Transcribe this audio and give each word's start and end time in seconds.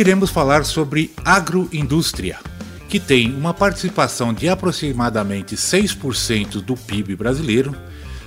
Iremos 0.00 0.30
falar 0.30 0.64
sobre 0.64 1.12
agroindústria, 1.24 2.38
que 2.88 2.98
tem 2.98 3.34
uma 3.34 3.52
participação 3.52 4.32
de 4.32 4.48
aproximadamente 4.48 5.54
6% 5.54 6.62
do 6.62 6.74
PIB 6.74 7.14
brasileiro, 7.14 7.76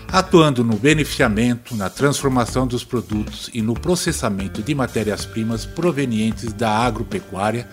atuando 0.08 0.64
no 0.64 0.78
beneficiamento, 0.78 1.76
na 1.76 1.90
transformação 1.90 2.68
dos 2.68 2.84
produtos 2.84 3.50
e 3.54 3.62
no 3.62 3.74
processamento 3.74 4.62
de 4.62 4.76
matérias-primas 4.76 5.66
provenientes 5.66 6.54
da 6.54 6.70
agropecuária, 6.70 7.68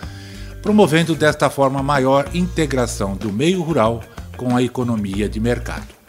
promovendo 0.63 1.13
desta 1.13 1.49
forma 1.49 1.83
maior 1.83 2.27
integração 2.33 3.15
do 3.15 3.31
meio 3.31 3.61
rural 3.61 4.03
com 4.35 4.55
a 4.57 4.63
economia 4.63 5.29
de 5.29 5.39
mercado. 5.39 6.00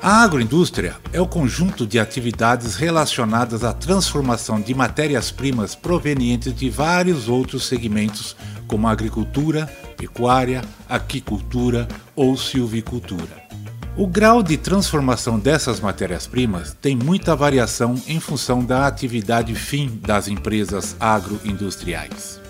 A 0.00 0.22
agroindústria 0.22 0.96
é 1.12 1.20
o 1.20 1.26
conjunto 1.26 1.84
de 1.84 1.98
atividades 1.98 2.76
relacionadas 2.76 3.64
à 3.64 3.72
transformação 3.72 4.60
de 4.60 4.72
matérias-primas 4.72 5.74
provenientes 5.74 6.54
de 6.54 6.70
vários 6.70 7.28
outros 7.28 7.66
segmentos, 7.66 8.36
como 8.68 8.86
agricultura, 8.86 9.66
pecuária, 9.96 10.62
aquicultura 10.88 11.88
ou 12.14 12.36
silvicultura. 12.36 13.48
O 13.96 14.06
grau 14.06 14.40
de 14.40 14.56
transformação 14.56 15.36
dessas 15.36 15.80
matérias-primas 15.80 16.76
tem 16.80 16.94
muita 16.94 17.34
variação 17.34 18.00
em 18.06 18.20
função 18.20 18.64
da 18.64 18.86
atividade 18.86 19.52
fim 19.56 19.98
das 20.00 20.28
empresas 20.28 20.94
agroindustriais. 21.00 22.40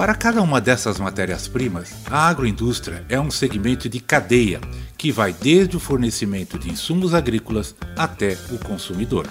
Para 0.00 0.14
cada 0.14 0.40
uma 0.40 0.62
dessas 0.62 0.98
matérias-primas, 0.98 1.92
a 2.10 2.26
agroindústria 2.26 3.04
é 3.06 3.20
um 3.20 3.30
segmento 3.30 3.86
de 3.86 4.00
cadeia 4.00 4.58
que 4.96 5.12
vai 5.12 5.30
desde 5.30 5.76
o 5.76 5.78
fornecimento 5.78 6.58
de 6.58 6.70
insumos 6.70 7.12
agrícolas 7.12 7.74
até 7.94 8.34
o 8.50 8.56
consumidor. 8.56 9.28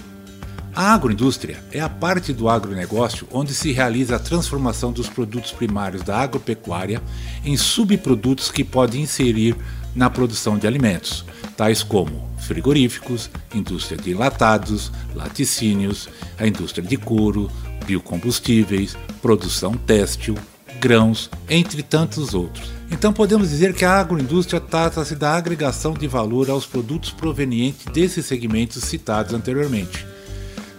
A 0.76 0.94
agroindústria 0.94 1.58
é 1.72 1.80
a 1.80 1.90
parte 1.90 2.32
do 2.32 2.48
agronegócio 2.48 3.28
onde 3.32 3.52
se 3.52 3.72
realiza 3.72 4.18
a 4.18 4.20
transformação 4.20 4.92
dos 4.92 5.10
produtos 5.10 5.52
primários 5.52 6.04
da 6.04 6.20
agropecuária 6.20 7.02
em 7.44 7.58
subprodutos 7.58 8.52
que 8.52 8.64
podem 8.64 9.02
inserir 9.02 9.56
na 9.96 10.08
produção 10.08 10.56
de 10.56 10.68
alimentos, 10.68 11.26
tais 11.58 11.82
como 11.82 12.30
frigoríficos, 12.38 13.28
indústria 13.56 13.98
de 13.98 14.12
enlatados, 14.12 14.92
laticínios, 15.16 16.08
a 16.38 16.46
indústria 16.46 16.86
de 16.86 16.96
couro, 16.96 17.50
biocombustíveis, 17.88 18.96
produção 19.20 19.74
têxtil, 19.74 20.36
grãos, 20.80 21.30
entre 21.50 21.84
tantos 21.84 22.34
outros. 22.34 22.72
Então 22.90 23.12
podemos 23.12 23.50
dizer 23.50 23.74
que 23.74 23.86
a 23.86 24.00
agroindústria 24.00 24.60
trata-se 24.60 25.16
da 25.16 25.36
agregação 25.36 25.94
de 25.94 26.08
valor 26.08 26.50
aos 26.50 26.66
produtos 26.66 27.12
provenientes 27.12 27.86
desses 27.86 28.26
segmentos 28.26 28.84
citados 28.84 29.34
anteriormente. 29.34 30.06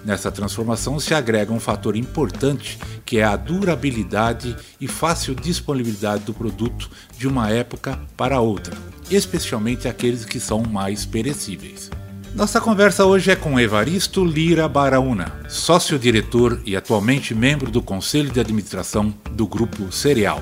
Nessa 0.05 0.33
transformação 0.33 0.99
se 0.99 1.13
agrega 1.13 1.53
um 1.53 1.61
fator 1.61 1.95
importante 1.95 2.79
que 3.05 3.19
é 3.19 3.25
a 3.25 3.37
durabilidade 3.37 4.57
e 4.81 4.89
fácil 4.89 5.35
disponibilidade 5.35 6.25
do 6.25 6.33
produto 6.33 6.91
de 7.19 7.29
uma 7.29 7.51
época 7.51 7.99
para 8.17 8.41
outra, 8.41 8.75
especialmente 9.11 9.87
aqueles 9.87 10.25
que 10.25 10.41
são 10.41 10.63
mais 10.63 11.05
perecíveis. 11.05 11.91
Nossa 12.35 12.61
conversa 12.61 13.05
hoje 13.05 13.33
é 13.33 13.37
com 13.37 13.59
Evaristo 13.59 14.25
Lira 14.25 14.69
Baraúna, 14.69 15.33
sócio-diretor 15.49 16.61
e 16.65 16.77
atualmente 16.77 17.35
membro 17.35 17.71
do 17.73 17.83
Conselho 17.83 18.31
de 18.31 18.39
Administração 18.39 19.13
do 19.33 19.49
Grupo 19.49 19.91
Cereal. 19.91 20.41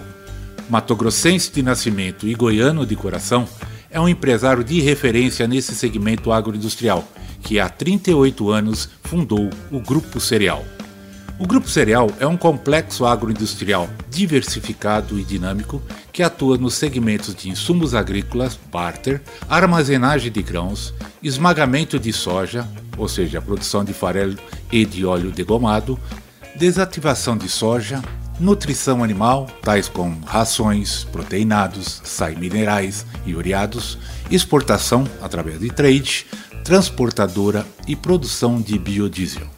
Matogrossense 0.69 1.51
de 1.51 1.63
nascimento 1.63 2.29
e 2.29 2.35
goiano 2.35 2.85
de 2.85 2.95
coração, 2.95 3.49
é 3.91 3.99
um 3.99 4.09
empresário 4.09 4.63
de 4.63 4.83
referência 4.83 5.49
nesse 5.49 5.75
segmento 5.75 6.31
agroindustrial, 6.31 7.09
que 7.43 7.59
há 7.59 7.71
38 7.71 8.51
anos 8.51 8.91
fundou 9.03 9.49
o 9.71 9.81
Grupo 9.81 10.21
Cereal. 10.21 10.63
O 11.41 11.47
Grupo 11.47 11.71
Cereal 11.71 12.11
é 12.19 12.27
um 12.27 12.37
complexo 12.37 13.07
agroindustrial 13.07 13.89
diversificado 14.11 15.21
e 15.21 15.23
dinâmico 15.23 15.81
que 16.13 16.21
atua 16.21 16.59
nos 16.59 16.75
segmentos 16.75 17.33
de 17.33 17.49
insumos 17.49 17.95
agrícolas, 17.95 18.59
barter, 18.73 19.23
armazenagem 19.49 20.33
de 20.33 20.43
grãos, 20.43 20.93
esmagamento 21.23 21.97
de 21.97 22.13
soja, 22.13 22.69
ou 22.97 23.09
seja, 23.09 23.41
produção 23.41 23.85
de 23.85 23.93
farelo 23.93 24.37
e 24.73 24.85
de 24.85 25.07
óleo 25.07 25.31
degomado, 25.31 25.97
desativação 26.57 27.37
de 27.37 27.49
soja, 27.49 28.03
nutrição 28.41 29.05
animal, 29.05 29.47
tais 29.63 29.89
como 29.89 30.21
rações, 30.25 31.05
proteinados, 31.05 32.01
sais 32.03 32.37
minerais 32.37 33.07
e 33.25 33.33
ureados, 33.33 33.97
exportação 34.29 35.07
através 35.23 35.61
de 35.61 35.71
trade, 35.71 36.27
transportadora 36.65 37.65
e 37.87 37.95
produção 37.95 38.61
de 38.61 38.77
biodiesel. 38.77 39.58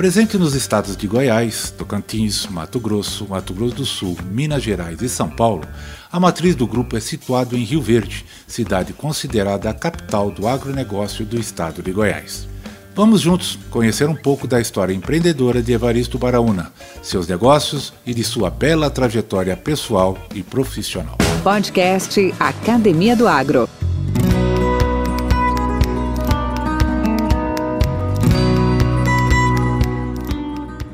Presente 0.00 0.38
nos 0.38 0.54
estados 0.54 0.96
de 0.96 1.06
Goiás, 1.06 1.74
Tocantins, 1.76 2.46
Mato 2.46 2.80
Grosso, 2.80 3.26
Mato 3.28 3.52
Grosso 3.52 3.74
do 3.74 3.84
Sul, 3.84 4.16
Minas 4.30 4.62
Gerais 4.62 5.02
e 5.02 5.10
São 5.10 5.28
Paulo, 5.28 5.62
a 6.10 6.18
matriz 6.18 6.54
do 6.54 6.66
grupo 6.66 6.96
é 6.96 7.00
situada 7.00 7.54
em 7.54 7.64
Rio 7.64 7.82
Verde, 7.82 8.24
cidade 8.46 8.94
considerada 8.94 9.68
a 9.68 9.74
capital 9.74 10.30
do 10.30 10.48
agronegócio 10.48 11.26
do 11.26 11.38
estado 11.38 11.82
de 11.82 11.92
Goiás. 11.92 12.48
Vamos 12.94 13.20
juntos 13.20 13.58
conhecer 13.68 14.08
um 14.08 14.16
pouco 14.16 14.46
da 14.46 14.58
história 14.58 14.94
empreendedora 14.94 15.60
de 15.60 15.74
Evaristo 15.74 16.18
Baraúna, 16.18 16.72
seus 17.02 17.28
negócios 17.28 17.92
e 18.06 18.14
de 18.14 18.24
sua 18.24 18.48
bela 18.48 18.88
trajetória 18.88 19.54
pessoal 19.54 20.16
e 20.34 20.42
profissional. 20.42 21.18
Podcast 21.42 22.34
Academia 22.40 23.14
do 23.14 23.28
Agro. 23.28 23.68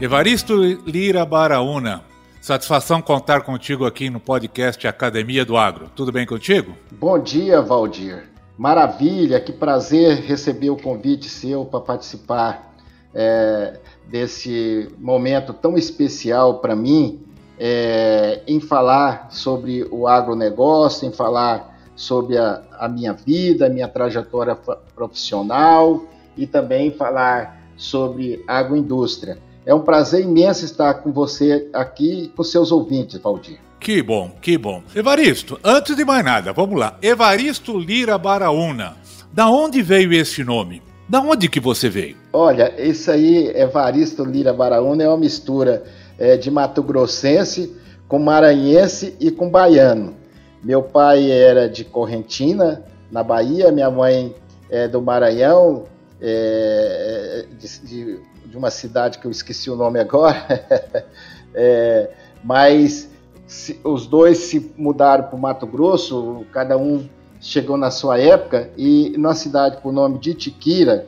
Evaristo 0.06 0.62
Lira 0.86 1.26
Baraúna, 1.26 2.00
satisfação 2.40 3.02
contar 3.02 3.40
contigo 3.40 3.84
aqui 3.84 4.08
no 4.08 4.20
podcast 4.20 4.86
Academia 4.86 5.44
do 5.44 5.56
Agro. 5.56 5.90
Tudo 5.96 6.12
bem 6.12 6.24
contigo? 6.24 6.76
Bom 6.92 7.18
dia, 7.18 7.60
Valdir. 7.60 8.30
Maravilha, 8.56 9.40
que 9.40 9.50
prazer 9.50 10.20
receber 10.20 10.70
o 10.70 10.76
convite 10.76 11.28
seu 11.28 11.64
para 11.64 11.80
participar 11.80 12.72
é, 13.12 13.80
desse 14.06 14.88
momento 14.96 15.52
tão 15.52 15.76
especial 15.76 16.60
para 16.60 16.76
mim, 16.76 17.20
é, 17.58 18.42
em 18.46 18.60
falar 18.60 19.26
sobre 19.32 19.88
o 19.90 20.06
agronegócio, 20.06 21.08
em 21.08 21.12
falar 21.12 21.76
sobre 21.96 22.38
a, 22.38 22.62
a 22.78 22.88
minha 22.88 23.12
vida, 23.12 23.68
minha 23.68 23.88
trajetória 23.88 24.56
profissional 24.94 26.04
e 26.36 26.46
também 26.46 26.92
falar 26.92 27.60
sobre 27.76 28.44
agroindústria. 28.46 29.44
É 29.66 29.74
um 29.74 29.80
prazer 29.80 30.22
imenso 30.22 30.64
estar 30.64 30.94
com 30.94 31.10
você 31.12 31.68
aqui 31.72 32.32
com 32.36 32.44
seus 32.44 32.70
ouvintes, 32.70 33.20
Valdir. 33.20 33.58
Que 33.80 34.00
bom, 34.00 34.30
que 34.40 34.56
bom. 34.56 34.80
Evaristo, 34.94 35.58
antes 35.64 35.96
de 35.96 36.04
mais 36.04 36.24
nada, 36.24 36.52
vamos 36.52 36.78
lá. 36.78 36.96
Evaristo 37.02 37.76
Lira 37.76 38.16
Baraúna. 38.16 38.96
Da 39.32 39.50
onde 39.50 39.82
veio 39.82 40.12
esse 40.12 40.44
nome? 40.44 40.80
Da 41.08 41.20
onde 41.20 41.48
que 41.48 41.58
você 41.58 41.88
veio? 41.88 42.16
Olha, 42.32 42.72
esse 42.78 43.10
aí, 43.10 43.48
Evaristo 43.56 44.24
Lira 44.24 44.52
Baraúna, 44.52 45.02
é 45.02 45.08
uma 45.08 45.18
mistura 45.18 45.82
é, 46.16 46.36
de 46.36 46.48
Mato 46.48 46.80
Grossense 46.80 47.76
com 48.06 48.20
maranhense 48.20 49.16
e 49.18 49.32
com 49.32 49.50
baiano. 49.50 50.14
Meu 50.62 50.80
pai 50.80 51.28
era 51.28 51.68
de 51.68 51.84
Correntina, 51.84 52.84
na 53.10 53.24
Bahia, 53.24 53.72
minha 53.72 53.90
mãe 53.90 54.32
é 54.70 54.86
do 54.86 55.02
Maranhão, 55.02 55.86
é, 56.20 57.46
de, 57.58 57.80
de 57.80 58.35
de 58.56 58.58
uma 58.58 58.70
cidade 58.70 59.18
que 59.18 59.26
eu 59.26 59.30
esqueci 59.30 59.70
o 59.70 59.76
nome 59.76 60.00
agora, 60.00 61.04
é, 61.54 62.10
mas 62.42 63.10
se, 63.46 63.78
os 63.84 64.06
dois 64.06 64.38
se 64.38 64.72
mudaram 64.78 65.24
para 65.24 65.36
o 65.36 65.38
Mato 65.38 65.66
Grosso, 65.66 66.46
cada 66.52 66.78
um 66.78 67.06
chegou 67.38 67.76
na 67.76 67.90
sua 67.90 68.18
época, 68.18 68.70
e 68.76 69.14
na 69.18 69.34
cidade 69.34 69.76
com 69.82 69.90
o 69.90 69.92
nome 69.92 70.18
de 70.18 70.30
Itiquira, 70.30 71.06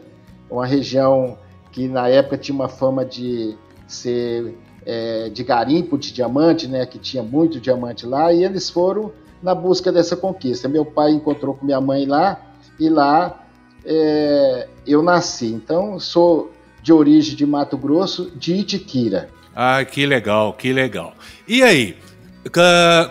uma 0.51 0.67
região 0.67 1.39
que 1.73 1.89
na 1.89 2.09
época 2.09 2.37
tinha 2.37 2.55
uma 2.55 2.69
fama 2.69 3.05
de 3.05 3.57
ser 3.87 4.55
é, 4.85 5.31
de 5.31 5.43
garimpo 5.43 5.97
de 5.97 6.13
diamante, 6.13 6.69
né, 6.69 6.85
que 6.85 6.99
tinha 6.99 7.23
muito 7.23 7.59
diamante 7.59 8.07
lá, 8.07 8.33
e 8.33 8.45
eles 8.45 8.69
foram 8.69 9.11
na 9.43 9.55
busca 9.55 9.91
dessa 9.91 10.17
conquista. 10.17 10.69
Meu 10.69 10.85
pai 10.85 11.13
encontrou 11.13 11.55
com 11.55 11.65
minha 11.65 11.81
mãe 11.81 12.05
lá, 12.05 12.41
e 12.79 12.89
lá 12.89 13.43
é, 13.85 14.69
eu 14.87 15.03
nasci. 15.03 15.47
Então, 15.47 15.99
sou 15.99 16.51
de 16.89 16.93
origem 16.95 17.37
de 17.37 17.45
Mato 17.45 17.77
Grosso, 17.77 18.33
de 18.35 18.55
Itiquira. 18.55 19.29
Ah, 19.55 19.85
que 19.85 20.07
legal, 20.07 20.55
que 20.55 20.73
legal. 20.73 21.13
E 21.47 21.63
aí, 21.63 21.97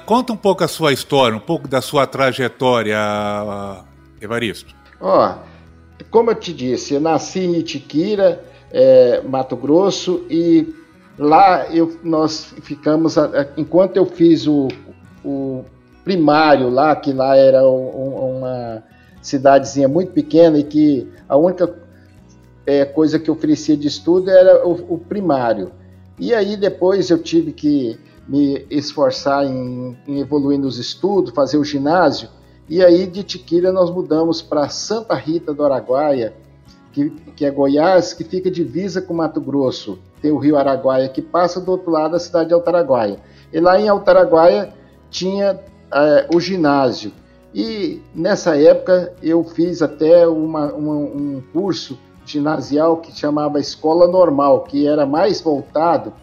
Conta 0.07 0.33
um 0.33 0.37
pouco 0.37 0.63
a 0.63 0.67
sua 0.67 0.91
história, 0.91 1.37
um 1.37 1.39
pouco 1.39 1.67
da 1.67 1.79
sua 1.79 2.07
trajetória, 2.07 2.97
Evaristo. 4.19 4.73
Ó, 4.99 5.29
oh, 5.29 6.03
como 6.09 6.31
eu 6.31 6.35
te 6.35 6.51
disse, 6.51 6.95
eu 6.95 6.99
nasci 6.99 7.41
em 7.41 7.55
Itiquira, 7.57 8.43
é, 8.71 9.21
Mato 9.21 9.55
Grosso, 9.55 10.25
e 10.27 10.73
lá 11.19 11.67
eu, 11.71 11.99
nós 12.03 12.55
ficamos, 12.63 13.15
enquanto 13.55 13.97
eu 13.97 14.07
fiz 14.07 14.47
o, 14.47 14.69
o 15.23 15.63
primário 16.03 16.67
lá, 16.69 16.95
que 16.95 17.13
lá 17.13 17.37
era 17.37 17.61
um, 17.61 18.37
uma 18.37 18.81
cidadezinha 19.21 19.87
muito 19.87 20.13
pequena 20.13 20.57
e 20.57 20.63
que 20.63 21.07
a 21.29 21.37
única 21.37 21.86
é, 22.67 22.83
coisa 22.83 23.17
que 23.17 23.31
oferecia 23.31 23.77
de 23.77 23.87
estudo 23.87 24.29
era 24.29 24.67
o, 24.67 24.95
o 24.95 24.97
primário. 24.99 25.71
E 26.19 26.33
aí 26.33 26.57
depois 26.57 27.09
eu 27.09 27.17
tive 27.17 27.53
que 27.53 27.97
me 28.27 28.65
esforçar 28.69 29.45
em, 29.45 29.97
em 30.05 30.19
evoluir 30.19 30.59
nos 30.59 30.77
estudos, 30.77 31.33
fazer 31.33 31.57
o 31.57 31.63
ginásio. 31.63 32.27
E 32.67 32.83
aí 32.83 33.07
de 33.07 33.23
Tiquira 33.23 33.71
nós 33.71 33.89
mudamos 33.89 34.41
para 34.41 34.67
Santa 34.67 35.15
Rita 35.15 35.53
do 35.53 35.63
Araguaia, 35.63 36.33
que, 36.91 37.09
que, 37.37 37.45
é 37.45 37.51
Goiás, 37.51 38.13
que 38.13 38.25
fica 38.25 38.51
divisa 38.51 39.01
com 39.01 39.13
Mato 39.13 39.39
Grosso. 39.39 39.97
Tem 40.21 40.31
o 40.31 40.37
rio 40.37 40.57
Araguaia 40.57 41.07
que 41.07 41.21
passa 41.21 41.61
do 41.61 41.71
outro 41.71 41.89
lado 41.89 42.11
da 42.11 42.19
cidade 42.19 42.49
de 42.49 42.53
Altaraguaia. 42.53 43.19
E 43.53 43.59
lá 43.61 43.79
em 43.79 43.87
Altaraguaia 43.87 44.73
tinha 45.09 45.57
é, 45.93 46.27
o 46.35 46.39
ginásio. 46.41 47.13
E 47.55 48.01
nessa 48.13 48.57
época 48.57 49.13
eu 49.23 49.41
fiz 49.45 49.81
até 49.81 50.27
uma, 50.27 50.73
uma, 50.73 50.95
um 50.95 51.41
curso 51.53 51.97
ginasial 52.27 52.97
que 52.97 53.11
chamava 53.17 53.59
Escola 53.59 54.07
Normal, 54.07 54.63
que 54.63 54.85
era 54.85 55.05
mais 55.05 55.41
voltado 55.41 56.13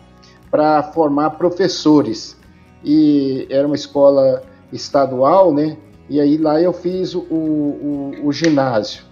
para 0.51 0.83
formar 0.83 1.31
professores. 1.31 2.37
E 2.85 3.47
era 3.51 3.67
uma 3.67 3.75
escola 3.75 4.43
estadual, 4.73 5.53
né? 5.53 5.77
E 6.09 6.21
aí 6.21 6.37
lá 6.37 6.61
eu 6.61 6.73
fiz 6.73 7.15
o, 7.15 7.21
o, 7.21 8.13
o 8.25 8.33
ginásio. 8.33 9.03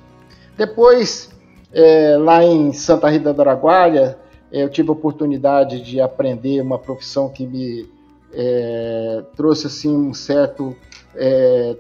Depois, 0.57 1.31
é, 1.73 2.17
lá 2.19 2.45
em 2.45 2.73
Santa 2.73 3.09
Rita 3.09 3.33
do 3.33 3.41
Araguaia, 3.41 4.19
eu 4.53 4.69
tive 4.69 4.91
a 4.91 4.93
oportunidade 4.93 5.81
de 5.81 6.01
aprender 6.01 6.61
uma 6.61 6.79
profissão 6.79 7.31
que 7.31 7.47
me 7.47 7.89
é, 8.35 9.25
trouxe 9.35 9.67
assim 9.67 9.95
um 9.95 10.13
certo 10.13 10.77
é, 11.17 11.77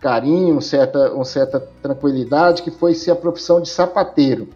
carinho, 0.00 0.52
uma 0.52 0.60
certa, 0.60 1.12
uma 1.12 1.24
certa 1.24 1.60
tranquilidade, 1.82 2.62
que 2.62 2.70
foi 2.70 2.94
ser 2.94 3.10
a 3.10 3.16
profissão 3.16 3.60
de 3.60 3.68
sapateiro. 3.68 4.48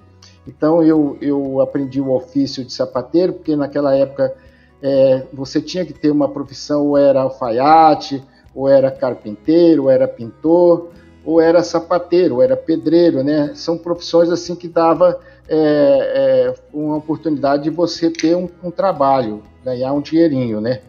Então 0.46 0.82
eu, 0.82 1.16
eu 1.20 1.60
aprendi 1.60 2.00
o 2.00 2.10
ofício 2.10 2.64
de 2.64 2.72
sapateiro, 2.72 3.34
porque 3.34 3.54
naquela 3.54 3.94
época 3.94 4.34
é, 4.82 5.22
você 5.32 5.60
tinha 5.60 5.84
que 5.84 5.92
ter 5.92 6.10
uma 6.10 6.28
profissão, 6.28 6.86
ou 6.88 6.98
era 6.98 7.22
alfaiate, 7.22 8.22
ou 8.54 8.68
era 8.68 8.90
carpinteiro, 8.90 9.84
ou 9.84 9.90
era 9.90 10.06
pintor, 10.06 10.90
ou 11.24 11.40
era 11.40 11.62
sapateiro, 11.62 12.36
ou 12.36 12.42
era 12.42 12.56
pedreiro, 12.56 13.22
né? 13.22 13.52
São 13.54 13.78
profissões 13.78 14.30
assim 14.30 14.54
que 14.54 14.68
dava 14.68 15.18
é, 15.48 15.56
é, 15.56 16.54
uma 16.72 16.96
oportunidade 16.96 17.64
de 17.64 17.70
você 17.70 18.10
ter 18.10 18.36
um, 18.36 18.48
um, 18.62 18.70
trabalho, 18.70 19.42
ganhar 19.64 19.92
um 19.92 20.00
dinheirinho, 20.00 20.60
né? 20.60 20.82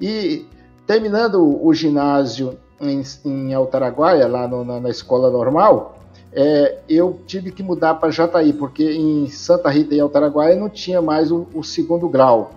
E 0.00 0.46
terminando 0.86 1.64
o 1.64 1.72
ginásio 1.72 2.58
em, 2.80 3.02
em 3.24 3.54
Altaraguaia, 3.54 4.26
lá 4.26 4.48
no, 4.48 4.64
na, 4.64 4.80
na, 4.80 4.88
escola 4.88 5.30
normal, 5.30 5.98
é, 6.32 6.78
eu 6.88 7.20
tive 7.26 7.50
que 7.50 7.62
mudar 7.62 7.94
para 7.94 8.10
Jataí, 8.10 8.52
porque 8.52 8.84
em 8.84 9.28
Santa 9.28 9.68
Rita 9.68 9.94
e 9.94 10.00
Altaraguaia 10.00 10.56
não 10.56 10.68
tinha 10.68 11.02
mais 11.02 11.30
o, 11.30 11.46
o 11.54 11.62
segundo 11.62 12.08
grau. 12.08 12.52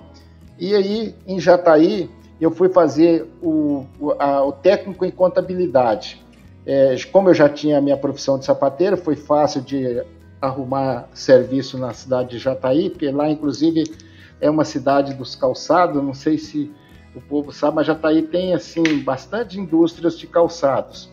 E 0.59 0.73
aí, 0.75 1.15
em 1.27 1.39
Jataí, 1.39 2.09
eu 2.39 2.51
fui 2.51 2.69
fazer 2.69 3.27
o, 3.41 3.85
o, 3.99 4.11
a, 4.17 4.43
o 4.45 4.51
técnico 4.51 5.03
em 5.03 5.11
contabilidade. 5.11 6.23
É, 6.65 6.95
como 7.11 7.29
eu 7.29 7.33
já 7.33 7.49
tinha 7.49 7.77
a 7.77 7.81
minha 7.81 7.97
profissão 7.97 8.39
de 8.39 8.45
sapateiro, 8.45 8.95
foi 8.95 9.15
fácil 9.15 9.61
de 9.61 10.03
arrumar 10.41 11.07
serviço 11.13 11.77
na 11.77 11.93
cidade 11.93 12.31
de 12.31 12.37
Jataí, 12.37 12.89
porque 12.89 13.09
lá, 13.11 13.29
inclusive, 13.29 13.83
é 14.39 14.49
uma 14.49 14.65
cidade 14.65 15.13
dos 15.13 15.35
calçados, 15.35 16.03
não 16.03 16.13
sei 16.13 16.37
se 16.37 16.71
o 17.15 17.21
povo 17.21 17.51
sabe, 17.51 17.75
mas 17.77 17.87
Jataí 17.87 18.23
tem 18.23 18.53
assim 18.53 18.99
bastante 18.99 19.59
indústrias 19.59 20.17
de 20.17 20.27
calçados. 20.27 21.11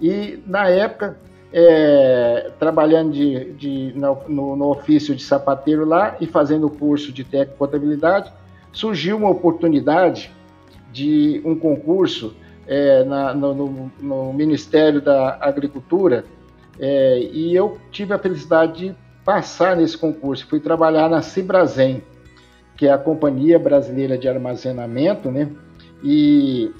E 0.00 0.38
na 0.46 0.68
época, 0.68 1.18
é, 1.52 2.50
trabalhando 2.58 3.12
de, 3.12 3.52
de 3.52 3.92
no, 3.94 4.56
no, 4.56 4.70
ofício 4.70 5.14
de 5.14 5.22
sapateiro 5.22 5.84
lá 5.84 6.16
e 6.20 6.26
fazendo 6.26 6.66
o 6.66 6.70
curso 6.70 7.12
de 7.12 7.22
técnico 7.22 7.58
contabilidade, 7.58 8.32
surgiu 8.72 9.16
uma 9.16 9.30
oportunidade 9.30 10.32
de 10.92 11.40
um 11.44 11.54
concurso 11.54 12.34
é, 12.66 13.04
na, 13.04 13.32
no, 13.34 13.54
no, 13.54 13.92
no, 14.00 14.32
Ministério 14.32 15.00
da 15.00 15.38
Agricultura 15.40 16.24
é, 16.80 17.20
e 17.20 17.54
eu 17.54 17.78
tive 17.90 18.12
a 18.12 18.18
felicidade 18.18 18.88
de 18.88 18.96
passar 19.24 19.76
nesse 19.76 19.96
concurso. 19.96 20.46
Fui 20.48 20.58
trabalhar 20.58 21.08
na 21.08 21.22
Cibrazen, 21.22 22.02
que 22.76 22.86
é 22.86 22.92
a 22.92 22.98
Companhia 22.98 23.58
Brasileira 23.58 24.18
de 24.18 24.28
Armazenamento, 24.28 25.30
né? 25.30 25.50
E 26.02 26.70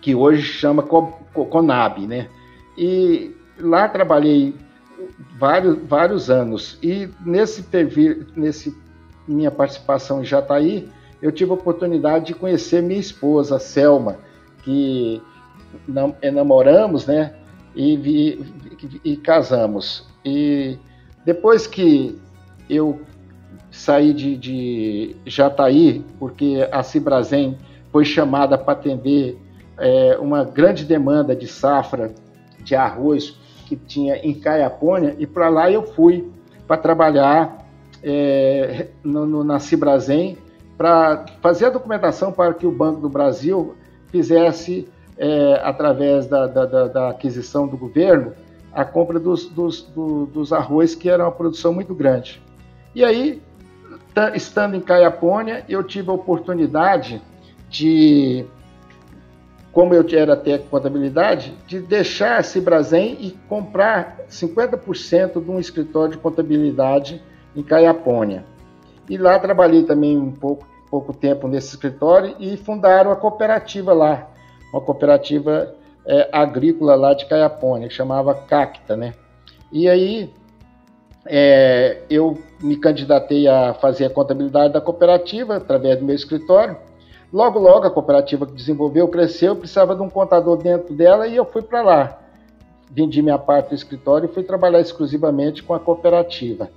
que 0.00 0.14
hoje 0.14 0.42
chama 0.42 0.82
Conab, 0.82 2.06
né? 2.06 2.28
E 2.76 3.34
lá 3.58 3.88
trabalhei 3.88 4.54
vários, 5.38 5.78
vários 5.86 6.30
anos 6.30 6.78
e 6.82 7.08
nesse 7.24 7.64
nesse 8.36 8.76
minha 9.26 9.50
participação 9.50 10.22
em 10.22 10.24
Jataí, 10.24 10.88
eu 11.20 11.30
tive 11.30 11.50
a 11.50 11.54
oportunidade 11.54 12.26
de 12.26 12.34
conhecer 12.34 12.82
minha 12.82 12.98
esposa, 12.98 13.58
Selma, 13.58 14.16
que 14.62 15.20
namoramos, 16.32 17.06
né? 17.06 17.34
E, 17.74 17.96
vi, 17.96 19.00
e 19.04 19.16
casamos. 19.16 20.06
E 20.24 20.78
depois 21.24 21.66
que 21.66 22.18
eu 22.70 23.00
saí 23.78 24.12
de, 24.12 24.36
de 24.36 25.16
Jataí, 25.24 26.04
porque 26.18 26.68
a 26.72 26.82
Cibrazen 26.82 27.56
foi 27.92 28.04
chamada 28.04 28.58
para 28.58 28.72
atender 28.72 29.38
é, 29.78 30.18
uma 30.20 30.42
grande 30.42 30.84
demanda 30.84 31.34
de 31.34 31.46
safra 31.46 32.12
de 32.58 32.74
arroz 32.74 33.36
que 33.66 33.76
tinha 33.76 34.16
em 34.16 34.34
Caiapônia, 34.34 35.14
e 35.18 35.26
para 35.26 35.48
lá 35.48 35.70
eu 35.70 35.84
fui 35.84 36.28
para 36.66 36.76
trabalhar 36.76 37.66
é, 38.02 38.88
no, 39.04 39.24
no, 39.24 39.44
na 39.44 39.60
Cibrazen 39.60 40.36
para 40.76 41.24
fazer 41.40 41.66
a 41.66 41.70
documentação 41.70 42.32
para 42.32 42.52
que 42.54 42.66
o 42.66 42.72
Banco 42.72 43.00
do 43.00 43.08
Brasil 43.08 43.76
fizesse, 44.08 44.88
é, 45.16 45.60
através 45.62 46.26
da, 46.26 46.46
da, 46.46 46.86
da, 46.88 47.10
aquisição 47.10 47.66
do 47.68 47.76
governo, 47.76 48.32
a 48.72 48.84
compra 48.84 49.20
dos, 49.20 49.46
dos, 49.48 49.82
do, 49.82 50.26
dos 50.26 50.52
arroz, 50.52 50.94
que 50.94 51.08
era 51.08 51.24
uma 51.24 51.32
produção 51.32 51.72
muito 51.72 51.94
grande. 51.94 52.42
E 52.94 53.04
aí 53.04 53.40
estando 54.34 54.76
em 54.76 54.80
Caiapônia, 54.80 55.64
eu 55.68 55.82
tive 55.82 56.10
a 56.10 56.12
oportunidade 56.12 57.20
de, 57.68 58.44
como 59.72 59.94
eu 59.94 60.04
era 60.12 60.36
técnico 60.36 60.70
contabilidade, 60.70 61.54
de 61.66 61.80
deixar 61.80 62.38
a 62.38 62.42
Cibrazen 62.42 63.16
e 63.20 63.30
comprar 63.48 64.18
50% 64.28 65.42
de 65.42 65.50
um 65.50 65.58
escritório 65.58 66.12
de 66.12 66.18
contabilidade 66.18 67.22
em 67.54 67.62
Caiapônia. 67.62 68.44
E 69.08 69.16
lá 69.16 69.38
trabalhei 69.38 69.84
também 69.84 70.16
um 70.18 70.32
pouco, 70.32 70.66
pouco 70.90 71.12
tempo 71.12 71.48
nesse 71.48 71.68
escritório 71.68 72.34
e 72.38 72.56
fundaram 72.56 73.10
a 73.10 73.16
cooperativa 73.16 73.92
lá, 73.92 74.28
uma 74.72 74.80
cooperativa 74.80 75.74
é, 76.06 76.28
agrícola 76.32 76.94
lá 76.94 77.14
de 77.14 77.26
Caiapônia, 77.26 77.88
que 77.88 77.94
chamava 77.94 78.34
Cacta, 78.34 78.96
né? 78.96 79.14
E 79.70 79.88
aí 79.88 80.32
é, 81.28 82.02
eu 82.08 82.38
me 82.62 82.76
candidatei 82.76 83.46
a 83.46 83.74
fazer 83.74 84.06
a 84.06 84.10
contabilidade 84.10 84.72
da 84.72 84.80
cooperativa 84.80 85.56
através 85.56 85.98
do 85.98 86.04
meu 86.04 86.16
escritório. 86.16 86.76
Logo, 87.32 87.58
logo, 87.58 87.86
a 87.86 87.90
cooperativa 87.90 88.46
que 88.46 88.54
desenvolveu, 88.54 89.06
cresceu, 89.08 89.54
precisava 89.54 89.94
de 89.94 90.00
um 90.00 90.08
contador 90.08 90.56
dentro 90.56 90.94
dela 90.94 91.28
e 91.28 91.36
eu 91.36 91.44
fui 91.44 91.60
para 91.60 91.82
lá. 91.82 92.18
Vendi 92.90 93.20
minha 93.20 93.38
parte 93.38 93.68
do 93.68 93.74
escritório 93.74 94.28
e 94.30 94.32
fui 94.32 94.42
trabalhar 94.42 94.80
exclusivamente 94.80 95.62
com 95.62 95.74
a 95.74 95.80
cooperativa. 95.80 96.70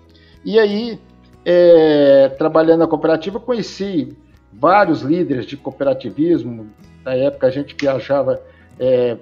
E 0.43 0.59
aí, 0.59 0.99
é, 1.45 2.27
trabalhando 2.37 2.79
na 2.79 2.87
cooperativa, 2.87 3.39
conheci 3.39 4.17
vários 4.51 5.01
líderes 5.01 5.45
de 5.45 5.55
cooperativismo. 5.55 6.69
Na 7.05 7.13
época, 7.13 7.47
a 7.47 7.49
gente 7.49 7.73
viajava 7.79 8.41
é, 8.77 9.17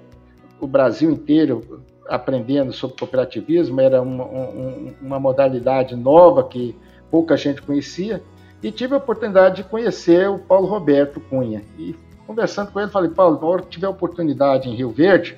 o 0.60 0.66
Brasil 0.66 1.10
inteiro 1.12 1.84
aprendendo 2.10 2.72
sobre 2.72 2.96
cooperativismo, 2.96 3.80
era 3.80 4.02
uma, 4.02 4.24
um, 4.24 4.92
uma 5.00 5.20
modalidade 5.20 5.94
nova 5.94 6.42
que 6.42 6.76
pouca 7.08 7.36
gente 7.36 7.62
conhecia, 7.62 8.20
e 8.62 8.70
tive 8.72 8.94
a 8.94 8.98
oportunidade 8.98 9.62
de 9.62 9.64
conhecer 9.64 10.28
o 10.28 10.38
Paulo 10.38 10.66
Roberto 10.66 11.20
Cunha. 11.20 11.62
E 11.78 11.94
conversando 12.26 12.72
com 12.72 12.80
ele, 12.80 12.90
falei, 12.90 13.10
Paulo, 13.10 13.40
na 13.40 13.46
hora 13.46 13.62
que 13.62 13.68
tiver 13.68 13.88
oportunidade 13.88 14.68
em 14.68 14.74
Rio 14.74 14.90
Verde, 14.90 15.36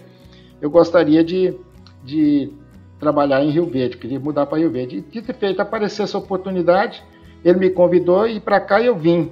eu 0.61 0.71
gostaria 0.71 1.23
de, 1.23 1.55
de 2.03 2.51
trabalhar 2.99 3.45
em 3.45 3.51
Rio 3.51 3.67
Verde, 3.67 3.99
queria 3.99 4.19
mudar 4.19 4.47
para 4.47 4.59
Rio 4.59 4.71
Verde. 4.71 4.97
E 4.97 5.01
dito 5.03 5.31
e 5.31 5.35
feito, 5.35 5.61
apareceu 5.61 6.05
essa 6.05 6.19
oportunidade, 6.19 7.05
ele 7.45 7.59
me 7.59 7.71
convidou 7.71 8.27
e 8.27 8.41
para 8.41 8.59
cá 8.61 8.81
eu 8.81 8.97
vim. 8.97 9.31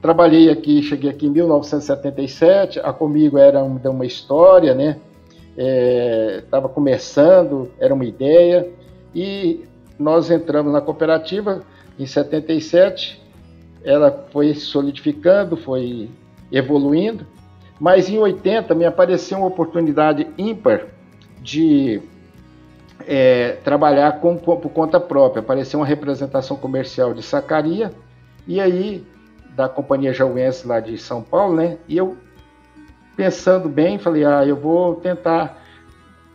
Trabalhei 0.00 0.50
aqui, 0.50 0.82
cheguei 0.82 1.10
aqui 1.10 1.26
em 1.26 1.30
1977, 1.30 2.78
a 2.78 2.92
Comigo 2.92 3.38
era 3.38 3.62
uma, 3.62 3.80
uma 3.90 4.06
história, 4.06 4.72
né? 4.72 5.00
Estava 5.56 6.66
é, 6.66 6.70
começando, 6.70 7.70
era 7.78 7.94
uma 7.94 8.04
ideia, 8.04 8.68
e 9.14 9.64
nós 9.98 10.30
entramos 10.30 10.72
na 10.72 10.80
cooperativa 10.80 11.62
em 11.98 12.06
77, 12.06 13.22
ela 13.82 14.26
foi 14.30 14.52
solidificando, 14.54 15.56
foi 15.56 16.10
evoluindo, 16.52 17.26
mas 17.80 18.08
em 18.08 18.18
80 18.18 18.74
me 18.74 18.84
apareceu 18.84 19.38
uma 19.38 19.46
oportunidade 19.46 20.26
ímpar 20.36 20.86
de 21.40 22.02
é, 23.06 23.52
trabalhar 23.64 24.20
com, 24.20 24.36
por 24.36 24.70
conta 24.70 24.98
própria. 24.98 25.40
Apareceu 25.40 25.80
uma 25.80 25.86
representação 25.86 26.56
comercial 26.56 27.14
de 27.14 27.22
sacaria, 27.22 27.92
e 28.46 28.60
aí, 28.60 29.04
da 29.54 29.68
companhia 29.68 30.12
Jauense 30.12 30.66
lá 30.66 30.80
de 30.80 30.96
São 30.98 31.22
Paulo, 31.22 31.56
né? 31.56 31.78
E 31.88 31.96
eu, 31.96 32.16
pensando 33.16 33.68
bem, 33.68 33.98
falei, 33.98 34.24
ah, 34.24 34.44
eu 34.44 34.56
vou 34.56 34.96
tentar 34.96 35.62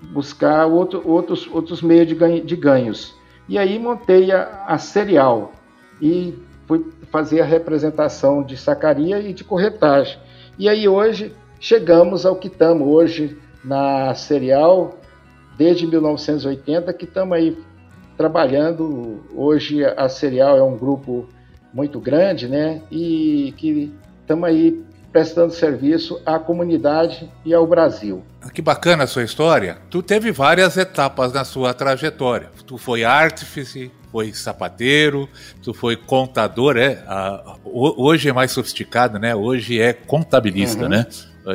buscar 0.01 0.65
outro, 0.65 1.07
outros, 1.07 1.47
outros 1.47 1.81
meios 1.81 2.07
de, 2.07 2.15
ganho, 2.15 2.43
de 2.43 2.55
ganhos. 2.55 3.13
E 3.47 3.57
aí 3.57 3.77
montei 3.77 4.31
a, 4.31 4.65
a 4.67 4.77
Serial 4.77 5.53
e 6.01 6.33
fui 6.67 6.85
fazer 7.11 7.41
a 7.41 7.45
representação 7.45 8.41
de 8.43 8.57
sacaria 8.57 9.19
e 9.19 9.33
de 9.33 9.43
corretagem. 9.43 10.17
E 10.57 10.67
aí 10.67 10.87
hoje 10.87 11.33
chegamos 11.59 12.25
ao 12.25 12.35
que 12.35 12.47
estamos 12.47 12.87
hoje 12.87 13.37
na 13.63 14.15
Serial, 14.15 14.97
desde 15.57 15.85
1980 15.85 16.91
que 16.93 17.05
estamos 17.05 17.37
aí 17.37 17.57
trabalhando. 18.17 19.21
Hoje 19.35 19.85
a 19.85 20.09
Serial 20.09 20.57
é 20.57 20.63
um 20.63 20.77
grupo 20.77 21.29
muito 21.73 21.99
grande, 21.99 22.47
né? 22.47 22.81
E 22.91 23.53
que 23.57 23.93
estamos 24.21 24.49
aí 24.49 24.83
prestando 25.11 25.53
serviço 25.53 26.21
à 26.25 26.39
comunidade 26.39 27.29
e 27.45 27.53
ao 27.53 27.67
Brasil. 27.67 28.23
Que 28.53 28.61
bacana 28.61 29.03
a 29.03 29.07
sua 29.07 29.23
história. 29.23 29.77
Tu 29.89 30.01
teve 30.01 30.31
várias 30.31 30.77
etapas 30.77 31.33
na 31.33 31.43
sua 31.43 31.73
trajetória. 31.73 32.49
Tu 32.65 32.77
foi 32.77 33.03
artífice, 33.03 33.91
foi 34.11 34.33
sapateiro, 34.33 35.29
tu 35.61 35.73
foi 35.73 35.95
contador, 35.95 36.77
é, 36.77 37.03
a, 37.07 37.55
hoje 37.63 38.29
é 38.29 38.33
mais 38.33 38.51
sofisticado, 38.51 39.17
né? 39.17 39.35
Hoje 39.35 39.79
é 39.79 39.93
contabilista, 39.93 40.83
uhum. 40.83 40.89
né? 40.89 41.05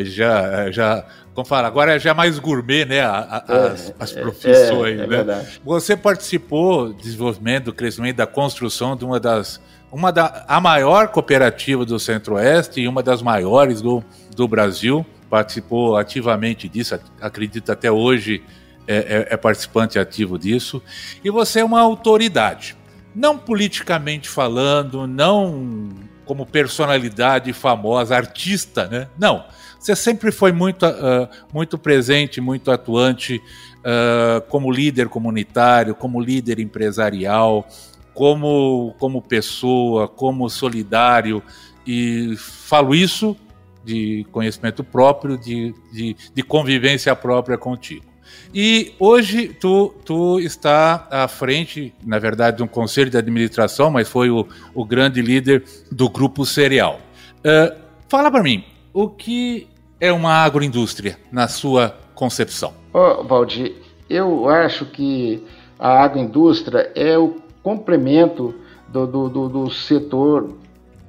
Já, 0.02 0.70
já, 0.70 1.06
como 1.32 1.46
fala, 1.46 1.68
agora 1.68 1.94
é 1.94 1.98
já 1.98 2.12
mais 2.12 2.38
gourmet, 2.38 2.84
né? 2.84 3.00
A, 3.02 3.44
a, 3.46 3.54
é, 3.54 3.66
as, 3.68 3.94
as, 3.98 4.16
é, 4.16 4.20
profissões, 4.20 4.98
é, 4.98 5.04
é, 5.04 5.06
né? 5.06 5.06
Verdade. 5.06 5.60
Você 5.64 5.96
participou 5.96 6.88
do 6.88 6.94
desenvolvimento, 6.94 7.64
do 7.64 7.72
crescimento, 7.72 8.16
da 8.16 8.26
construção 8.26 8.96
de 8.96 9.04
uma 9.04 9.20
das 9.20 9.60
uma 9.90 10.12
da 10.12 10.44
a 10.48 10.60
maior 10.60 11.08
cooperativa 11.08 11.84
do 11.84 11.98
Centro-Oeste 11.98 12.80
e 12.80 12.88
uma 12.88 13.02
das 13.02 13.22
maiores 13.22 13.80
do, 13.80 14.02
do 14.34 14.46
Brasil. 14.46 15.04
Participou 15.28 15.96
ativamente 15.96 16.68
disso, 16.68 16.98
acredito 17.20 17.72
até 17.72 17.90
hoje 17.90 18.42
é, 18.86 18.96
é, 18.96 19.34
é 19.34 19.36
participante 19.36 19.98
ativo 19.98 20.38
disso. 20.38 20.82
E 21.24 21.30
você 21.30 21.60
é 21.60 21.64
uma 21.64 21.80
autoridade, 21.80 22.76
não 23.14 23.36
politicamente 23.36 24.28
falando, 24.28 25.06
não 25.06 25.88
como 26.24 26.44
personalidade 26.44 27.52
famosa, 27.52 28.16
artista, 28.16 28.86
né? 28.86 29.08
Não. 29.18 29.44
Você 29.78 29.94
sempre 29.94 30.32
foi 30.32 30.50
muito, 30.50 30.84
uh, 30.84 31.28
muito 31.52 31.78
presente, 31.78 32.40
muito 32.40 32.72
atuante 32.72 33.36
uh, 33.36 34.40
como 34.48 34.72
líder 34.72 35.08
comunitário, 35.08 35.94
como 35.94 36.20
líder 36.20 36.58
empresarial, 36.58 37.68
como, 38.16 38.94
como 38.99 39.20
pessoa, 39.20 40.08
como 40.08 40.49
solidário. 40.49 41.42
E 41.87 42.35
falo 42.38 42.94
isso 42.94 43.37
de 43.85 44.26
conhecimento 44.32 44.82
próprio, 44.82 45.37
de, 45.37 45.75
de, 45.92 46.16
de 46.35 46.42
convivência 46.42 47.14
própria 47.14 47.58
contigo. 47.58 48.06
E 48.54 48.94
hoje 48.99 49.49
tu, 49.49 49.94
tu 50.04 50.40
está 50.40 51.06
à 51.11 51.28
frente, 51.28 51.94
na 52.04 52.18
verdade, 52.18 52.56
de 52.56 52.62
um 52.62 52.66
conselho 52.66 53.11
de 53.11 53.18
administração, 53.18 53.90
mas 53.90 54.08
foi 54.08 54.30
o, 54.30 54.49
o 54.75 54.85
grande 54.85 55.20
líder 55.20 55.62
do 55.92 56.08
grupo 56.08 56.46
Cereal. 56.46 56.99
Uh, 57.38 57.76
fala 58.08 58.30
para 58.30 58.42
mim, 58.42 58.64
o 58.94 59.11
que 59.11 59.68
é 60.00 60.11
uma 60.11 60.32
agroindústria 60.32 61.18
na 61.30 61.49
sua 61.49 61.94
concepção? 62.14 62.73
Oh, 62.94 63.23
Valdir, 63.25 63.75
eu 64.08 64.49
acho 64.49 64.87
que 64.87 65.44
a 65.78 66.02
agroindústria 66.02 66.90
é 66.94 67.18
o 67.18 67.45
complemento 67.66 68.54
do, 68.87 69.08
do, 69.08 69.28
do, 69.28 69.49
do 69.49 69.70
setor 69.73 70.50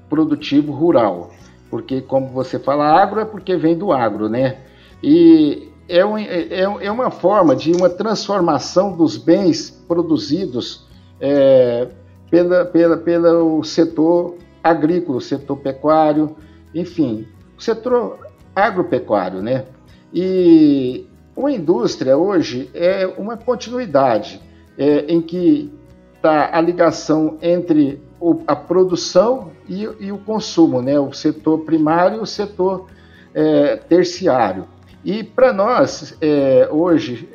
produtivo 0.10 0.72
rural. 0.72 1.30
Porque, 1.70 2.02
como 2.02 2.30
você 2.30 2.58
fala, 2.58 3.00
agro 3.00 3.20
é 3.20 3.26
porque 3.26 3.56
vem 3.56 3.78
do 3.78 3.92
agro, 3.92 4.28
né? 4.28 4.58
E 5.04 5.70
é, 5.88 6.04
um, 6.04 6.18
é, 6.18 6.62
é 6.62 6.92
uma 6.92 7.12
forma 7.12 7.56
de 7.56 7.72
uma 7.74 7.90
transformação 7.90 8.98
dos 8.98 9.18
bens 9.18 9.70
produzidos 9.88 10.88
é, 11.22 11.90
pela, 12.32 12.66
pela, 12.66 12.98
pelo 12.98 13.64
setor 13.64 14.38
agrícola, 14.64 15.22
setor 15.22 15.58
pecuário, 15.58 16.36
enfim, 16.74 17.28
o 17.56 17.62
setor 17.62 18.18
agropecuário, 18.56 19.44
né? 19.44 19.66
E 20.12 21.06
uma 21.36 21.52
indústria 21.52 22.18
hoje 22.18 22.68
é 22.74 23.06
uma 23.16 23.38
continuidade 23.38 24.42
é, 24.76 25.06
em 25.08 25.22
que 25.22 25.72
está 26.18 26.50
a 26.52 26.60
ligação 26.60 27.38
entre 27.42 28.02
o, 28.20 28.42
a 28.46 28.56
produção 28.56 29.52
e, 29.70 29.88
e, 30.00 30.12
o 30.12 30.18
consumo, 30.18 30.82
né? 30.82 31.00
O 31.00 31.14
setor 31.14 31.60
primário 31.60 32.18
e 32.18 32.22
o 32.22 32.26
setor 32.26 32.88
é, 33.34 33.76
terciário. 33.76 34.66
E 35.06 35.24
para 35.24 35.54
nós, 35.54 36.18
é, 36.20 36.68
hoje, 36.72 37.30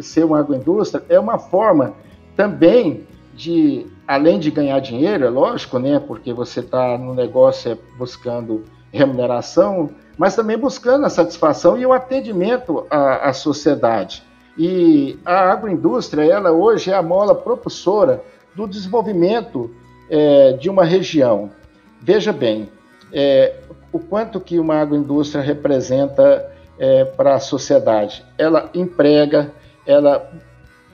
ser 0.00 0.24
uma 0.24 0.38
agroindústria 0.38 1.04
é 1.08 1.18
uma 1.18 1.38
forma 1.38 1.94
também 2.36 3.06
de, 3.34 3.86
além 4.06 4.38
de 4.38 4.50
ganhar 4.50 4.80
dinheiro, 4.80 5.24
é 5.24 5.30
lógico, 5.30 5.78
né? 5.78 5.98
Porque 5.98 6.32
você 6.32 6.60
está 6.60 6.96
no 6.96 7.14
negócio 7.14 7.72
é, 7.72 7.78
buscando 7.98 8.64
remuneração, 8.92 9.90
mas 10.16 10.36
também 10.36 10.56
buscando 10.56 11.06
a 11.06 11.10
satisfação 11.10 11.78
e 11.78 11.86
o 11.86 11.92
atendimento 11.92 12.86
à, 12.90 13.28
à 13.28 13.32
sociedade. 13.32 14.22
E 14.62 15.18
a 15.24 15.52
agroindústria, 15.52 16.22
ela 16.22 16.52
hoje 16.52 16.90
é 16.90 16.94
a 16.94 17.00
mola 17.00 17.34
propulsora 17.34 18.22
do 18.54 18.66
desenvolvimento 18.66 19.70
é, 20.10 20.52
de 20.52 20.68
uma 20.68 20.84
região. 20.84 21.50
Veja 21.98 22.30
bem, 22.30 22.68
é, 23.10 23.54
o 23.90 23.98
quanto 23.98 24.38
que 24.38 24.58
uma 24.58 24.74
agroindústria 24.74 25.42
representa 25.42 26.52
é, 26.78 27.06
para 27.06 27.36
a 27.36 27.40
sociedade. 27.40 28.22
Ela 28.36 28.68
emprega, 28.74 29.50
ela 29.86 30.30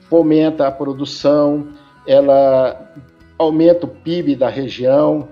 fomenta 0.09 0.65
a 0.65 0.71
produção, 0.71 1.67
ela 2.07 2.89
aumenta 3.37 3.85
o 3.85 3.89
PIB 3.89 4.37
da 4.37 4.47
região, 4.47 5.27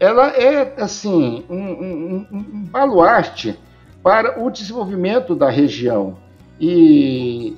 ela 0.00 0.30
é 0.30 0.74
assim 0.78 1.44
um, 1.48 1.56
um, 1.56 2.26
um 2.32 2.64
baluarte 2.64 3.56
para 4.02 4.42
o 4.42 4.50
desenvolvimento 4.50 5.36
da 5.36 5.48
região. 5.48 6.18
E 6.60 7.56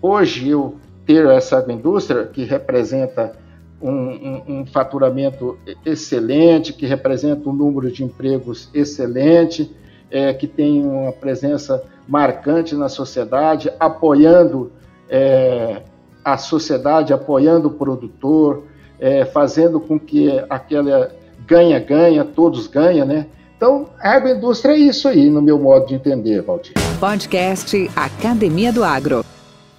hoje 0.00 0.48
eu 0.48 0.76
ter 1.06 1.26
essa 1.26 1.58
agroindústria 1.58 2.24
que 2.24 2.44
representa 2.44 3.32
um, 3.80 3.90
um, 3.90 4.42
um, 4.48 4.66
faturamento 4.66 5.58
excelente, 5.84 6.72
que 6.72 6.86
representa 6.86 7.48
um 7.48 7.52
número 7.52 7.90
de 7.90 8.04
empregos 8.04 8.68
excelente, 8.74 9.74
é, 10.10 10.34
que 10.34 10.46
tem 10.46 10.84
uma 10.84 11.12
presença 11.12 11.82
marcante 12.06 12.74
na 12.74 12.88
sociedade, 12.88 13.72
apoiando 13.78 14.70
é, 15.08 15.82
a 16.24 16.36
sociedade, 16.36 17.12
apoiando 17.12 17.68
o 17.68 17.72
produtor, 17.72 18.64
é, 18.98 19.24
fazendo 19.24 19.80
com 19.80 19.98
que 19.98 20.30
aquela 20.50 21.10
ganha-ganha, 21.46 22.24
todos 22.24 22.66
ganham, 22.66 23.06
né? 23.06 23.26
Então, 23.56 23.86
a 24.00 24.12
agroindústria 24.12 24.72
é 24.72 24.78
isso 24.78 25.08
aí, 25.08 25.28
no 25.28 25.42
meu 25.42 25.58
modo 25.58 25.86
de 25.86 25.94
entender, 25.94 26.42
Valdir. 26.42 26.72
Podcast 26.98 27.90
Academia 27.94 28.72
do 28.72 28.84
Agro. 28.84 29.24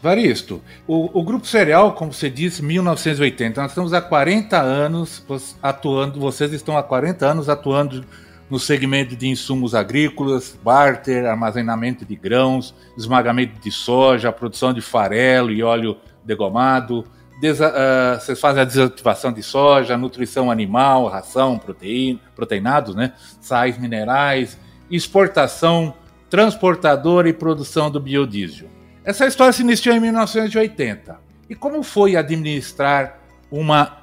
Varisto, 0.01 0.61
o, 0.87 1.19
o 1.19 1.23
Grupo 1.23 1.45
Cereal, 1.45 1.93
como 1.93 2.11
você 2.11 2.29
disse, 2.29 2.63
1980, 2.63 3.61
nós 3.61 3.71
estamos 3.71 3.93
há 3.93 4.01
40 4.01 4.59
anos 4.59 5.23
atuando, 5.61 6.19
vocês 6.19 6.51
estão 6.53 6.77
há 6.77 6.81
40 6.81 7.25
anos 7.25 7.49
atuando 7.49 8.03
no 8.49 8.59
segmento 8.59 9.15
de 9.15 9.27
insumos 9.27 9.75
agrícolas, 9.75 10.57
barter, 10.63 11.25
armazenamento 11.25 12.03
de 12.03 12.15
grãos, 12.15 12.73
esmagamento 12.97 13.59
de 13.61 13.71
soja, 13.71 14.31
produção 14.31 14.73
de 14.73 14.81
farelo 14.81 15.51
e 15.51 15.61
óleo 15.61 15.97
degomado, 16.25 17.05
Desa, 17.41 17.69
uh, 17.69 18.19
vocês 18.21 18.39
fazem 18.39 18.61
a 18.61 18.65
desativação 18.65 19.33
de 19.33 19.41
soja, 19.41 19.97
nutrição 19.97 20.51
animal, 20.51 21.07
ração, 21.07 21.57
proteína, 21.57 22.19
proteinados, 22.35 22.93
né? 22.93 23.13
sais 23.39 23.79
minerais, 23.79 24.59
exportação, 24.91 25.95
transportadora 26.29 27.27
e 27.27 27.33
produção 27.33 27.89
do 27.89 27.99
biodiesel. 27.99 28.69
Essa 29.03 29.25
história 29.25 29.53
se 29.53 29.61
iniciou 29.61 29.95
em 29.95 29.99
1980. 29.99 31.19
E 31.49 31.55
como 31.55 31.83
foi 31.83 32.15
administrar 32.15 33.19
uma 33.51 34.01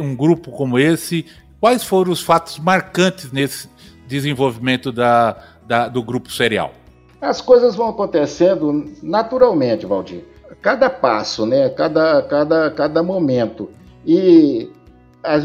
um 0.00 0.14
grupo 0.14 0.52
como 0.52 0.78
esse 0.78 1.26
Quais 1.62 1.84
foram 1.84 2.10
os 2.10 2.20
fatos 2.20 2.58
marcantes 2.58 3.30
nesse 3.30 3.68
desenvolvimento 4.08 4.90
da, 4.90 5.36
da, 5.64 5.86
do 5.86 6.02
grupo 6.02 6.28
cereal? 6.28 6.72
As 7.20 7.40
coisas 7.40 7.76
vão 7.76 7.88
acontecendo 7.90 8.92
naturalmente, 9.00 9.86
Valdir. 9.86 10.24
Cada 10.60 10.90
passo, 10.90 11.46
né? 11.46 11.68
cada, 11.68 12.20
cada, 12.22 12.68
cada 12.72 13.00
momento. 13.00 13.70
E 14.04 14.72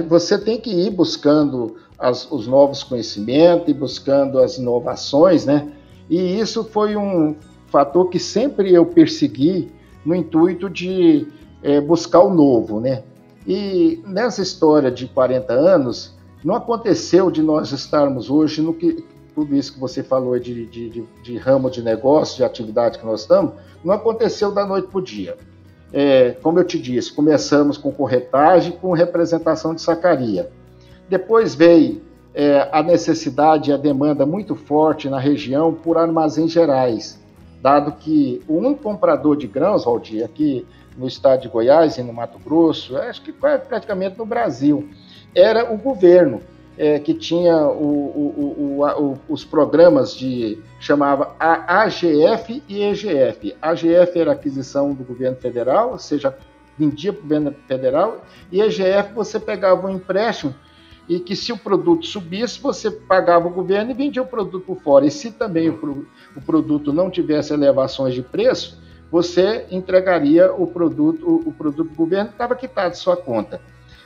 você 0.08 0.40
tem 0.40 0.60
que 0.60 0.72
ir 0.72 0.90
buscando 0.90 1.76
as, 2.00 2.28
os 2.32 2.48
novos 2.48 2.82
conhecimentos 2.82 3.70
e 3.70 3.74
buscando 3.76 4.40
as 4.40 4.58
inovações, 4.58 5.46
né? 5.46 5.72
E 6.10 6.40
isso 6.40 6.64
foi 6.64 6.96
um 6.96 7.36
fator 7.68 8.10
que 8.10 8.20
sempre 8.20 8.74
eu 8.74 8.86
persegui 8.86 9.72
no 10.06 10.16
intuito 10.16 10.70
de 10.70 11.28
é, 11.62 11.80
buscar 11.82 12.22
o 12.22 12.34
novo, 12.34 12.80
né? 12.80 13.04
E 13.46 14.02
nessa 14.06 14.42
história 14.42 14.92
de 14.92 15.08
40 15.08 15.54
anos, 15.54 16.16
não 16.44 16.56
aconteceu 16.56 17.32
de 17.32 17.42
nós 17.42 17.72
estarmos 17.72 18.30
hoje 18.30 18.62
no 18.62 18.74
que 18.74 19.04
tudo 19.34 19.56
isso 19.56 19.74
que 19.74 19.80
você 19.80 20.02
falou 20.02 20.38
de, 20.40 20.66
de, 20.66 20.90
de, 20.90 21.06
de 21.24 21.38
ramo 21.38 21.70
de 21.70 21.84
negócio, 21.84 22.38
de 22.38 22.44
atividade 22.44 22.98
que 22.98 23.06
nós 23.06 23.22
estamos, 23.22 23.54
não 23.84 23.94
aconteceu 23.94 24.52
da 24.52 24.66
noite 24.66 24.88
para 24.88 24.98
o 24.98 25.02
dia. 25.02 25.38
É, 25.94 26.32
como 26.42 26.60
eu 26.60 26.64
te 26.64 26.80
disse, 26.80 27.14
começamos 27.14 27.78
com 27.78 27.92
corretagem, 27.92 28.74
com 28.74 28.92
representação 28.94 29.76
de 29.76 29.82
sacaria. 29.82 30.50
Depois 31.08 31.54
veio 31.54 32.02
é, 32.34 32.68
a 32.72 32.84
necessidade 32.84 33.70
e 33.70 33.74
a 33.74 33.78
demanda 33.78 34.26
muito 34.26 34.56
forte 34.56 35.10
na 35.10 35.20
região 35.20 35.74
por 35.74 35.98
armazéns 35.98 36.52
gerais, 36.52 37.20
dado 37.62 37.94
que 37.94 38.42
único 38.48 38.84
comprador 38.84 39.36
de 39.36 39.48
grãos, 39.48 39.86
Valdir, 39.86 40.24
aqui 40.24 40.66
no 40.98 41.08
estado 41.08 41.42
de 41.42 41.48
Goiás 41.48 41.98
e 41.98 42.04
no 42.04 42.14
Mato 42.14 42.40
Grosso, 42.40 42.98
acho 42.98 43.22
que 43.22 43.32
praticamente 43.32 44.18
no 44.18 44.26
Brasil, 44.26 44.90
era 45.36 45.72
o 45.72 45.78
governo, 45.78 46.42
é, 46.78 47.00
que 47.00 47.14
tinha 47.14 47.68
o, 47.68 48.82
o, 48.82 48.82
o, 48.82 49.20
os 49.28 49.44
programas 49.44 50.16
de 50.16 50.60
chamava 50.80 51.36
a 51.40 51.84
AGF 51.84 52.64
e 52.68 52.84
EGF. 52.84 53.56
AGF 53.62 54.20
era 54.20 54.32
aquisição 54.32 54.94
do 54.94 55.04
governo 55.04 55.38
federal, 55.38 55.92
ou 55.92 56.00
seja, 56.00 56.36
vendia 56.78 57.12
para 57.12 57.20
o 57.20 57.24
governo 57.24 57.56
federal, 57.68 58.24
e 58.52 58.62
EGF 58.62 59.14
você 59.14 59.40
pegava 59.40 59.88
um 59.88 59.90
empréstimo 59.90 60.54
e 61.10 61.20
que 61.20 61.36
se 61.36 61.54
o 61.54 61.58
produto 61.58 62.06
subisse, 62.06 62.60
você 62.60 62.92
pagava 62.92 63.48
o 63.48 63.52
governo 63.52 63.92
e 63.92 63.94
vendia 63.94 64.22
o 64.22 64.28
produto 64.28 64.66
por 64.66 64.82
fora. 64.82 65.06
E 65.06 65.12
se 65.12 65.32
também 65.32 65.70
o, 65.70 66.06
o 66.38 66.42
produto 66.42 66.94
não 66.94 67.10
tivesse 67.10 67.54
elevações 67.54 68.14
de 68.14 68.22
preço, 68.22 68.80
você 69.12 69.66
entregaria 69.72 70.54
o 70.54 70.68
produto, 70.68 71.28
o, 71.28 71.50
o 71.50 71.52
produto 71.52 71.90
do 71.90 71.96
governo 71.96 72.30
estava 72.30 72.56
quitado 72.56 72.92
de 72.92 73.00
sua 73.00 73.18
conta. 73.18 73.60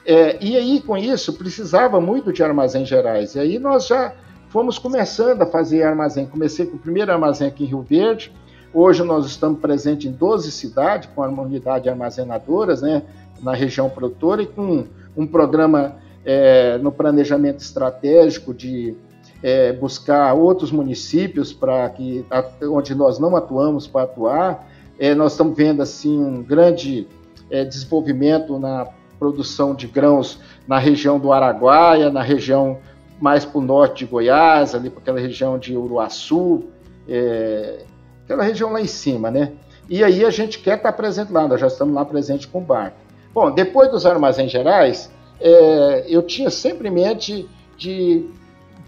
É, 0.05 0.43
e 0.43 0.55
aí, 0.55 0.81
com 0.81 0.97
isso, 0.97 1.33
precisava 1.33 1.99
muito 1.99 2.31
de 2.31 2.43
armazéns 2.43 2.87
gerais. 2.87 3.35
E 3.35 3.39
aí 3.39 3.59
nós 3.59 3.87
já 3.87 4.13
fomos 4.49 4.79
começando 4.79 5.41
a 5.41 5.45
fazer 5.45 5.83
armazém. 5.83 6.25
Comecei 6.25 6.65
com 6.65 6.77
o 6.77 6.79
primeiro 6.79 7.11
armazém 7.11 7.47
aqui 7.47 7.63
em 7.63 7.67
Rio 7.67 7.81
Verde. 7.81 8.31
Hoje 8.73 9.03
nós 9.03 9.25
estamos 9.25 9.59
presentes 9.59 10.09
em 10.09 10.13
12 10.13 10.51
cidades 10.51 11.09
com 11.13 11.23
a 11.23 11.27
unidade 11.27 11.83
de 11.83 11.89
armazenadoras, 11.89 12.81
né, 12.81 13.03
na 13.41 13.53
região 13.53 13.89
produtora, 13.89 14.41
e 14.41 14.47
com 14.47 14.85
um 15.15 15.27
programa 15.27 15.97
é, 16.23 16.77
no 16.77 16.91
planejamento 16.91 17.59
estratégico 17.59 18.53
de 18.53 18.95
é, 19.43 19.73
buscar 19.73 20.33
outros 20.33 20.71
municípios 20.71 21.51
para 21.51 21.89
que 21.89 22.25
onde 22.63 22.93
nós 22.93 23.19
não 23.19 23.35
atuamos 23.35 23.87
para 23.87 24.03
atuar. 24.03 24.67
É, 24.99 25.15
nós 25.15 25.33
estamos 25.33 25.55
vendo 25.55 25.81
assim 25.81 26.17
um 26.19 26.43
grande 26.43 27.07
é, 27.49 27.65
desenvolvimento 27.65 28.59
na 28.59 28.87
produção 29.17 29.75
de 29.75 29.87
grãos 29.87 30.39
na 30.67 30.77
região 30.77 31.19
do 31.19 31.31
Araguaia, 31.31 32.09
na 32.09 32.21
região 32.21 32.79
mais 33.19 33.45
para 33.45 33.59
o 33.59 33.61
norte 33.61 33.99
de 33.99 34.11
Goiás, 34.11 34.73
ali 34.73 34.89
para 34.89 34.99
aquela 34.99 35.19
região 35.19 35.59
de 35.59 35.77
Uruaçu, 35.77 36.63
é, 37.07 37.83
aquela 38.23 38.43
região 38.43 38.71
lá 38.71 38.81
em 38.81 38.87
cima, 38.87 39.29
né? 39.29 39.51
E 39.87 40.03
aí 40.03 40.25
a 40.25 40.29
gente 40.29 40.59
quer 40.59 40.77
estar 40.77 40.91
presente 40.93 41.31
lá, 41.31 41.47
nós 41.47 41.59
já 41.59 41.67
estamos 41.67 41.93
lá 41.93 42.03
presente 42.03 42.47
com 42.47 42.59
o 42.59 42.61
barco. 42.61 42.97
Bom, 43.33 43.51
depois 43.51 43.91
dos 43.91 44.05
armazéns 44.05 44.51
gerais, 44.51 45.11
é, 45.39 46.05
eu 46.07 46.23
tinha 46.23 46.49
sempre 46.49 46.87
em 46.87 46.91
mente 46.91 47.47
de 47.77 48.25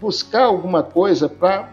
buscar 0.04 0.44
alguma 0.44 0.82
coisa 0.82 1.30
para 1.30 1.70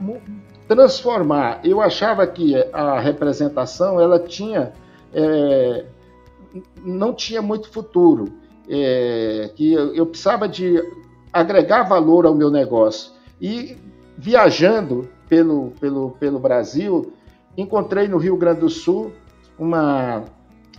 transformar. 0.66 1.60
Eu 1.66 1.82
achava 1.82 2.26
que 2.26 2.56
a 2.72 2.98
representação 2.98 4.00
ela 4.00 4.18
tinha 4.18 4.72
é, 5.14 5.86
não 6.82 7.14
tinha 7.14 7.42
muito 7.42 7.70
futuro, 7.70 8.32
é, 8.70 9.52
que 9.54 9.74
eu, 9.74 10.06
precisava 10.06 10.48
de 10.48 10.82
agregar 11.34 11.84
valor 11.84 12.26
ao 12.26 12.34
meu 12.34 12.50
negócio. 12.50 13.12
E 13.42 13.76
viajando 14.18 15.10
pelo, 15.28 15.72
pelo, 15.80 16.12
pelo 16.12 16.40
Brasil, 16.40 17.12
encontrei 17.58 18.08
no 18.08 18.18
Rio 18.18 18.38
Grande 18.38 18.62
do 18.62 18.70
Sul 18.70 19.12
uma 19.60 20.24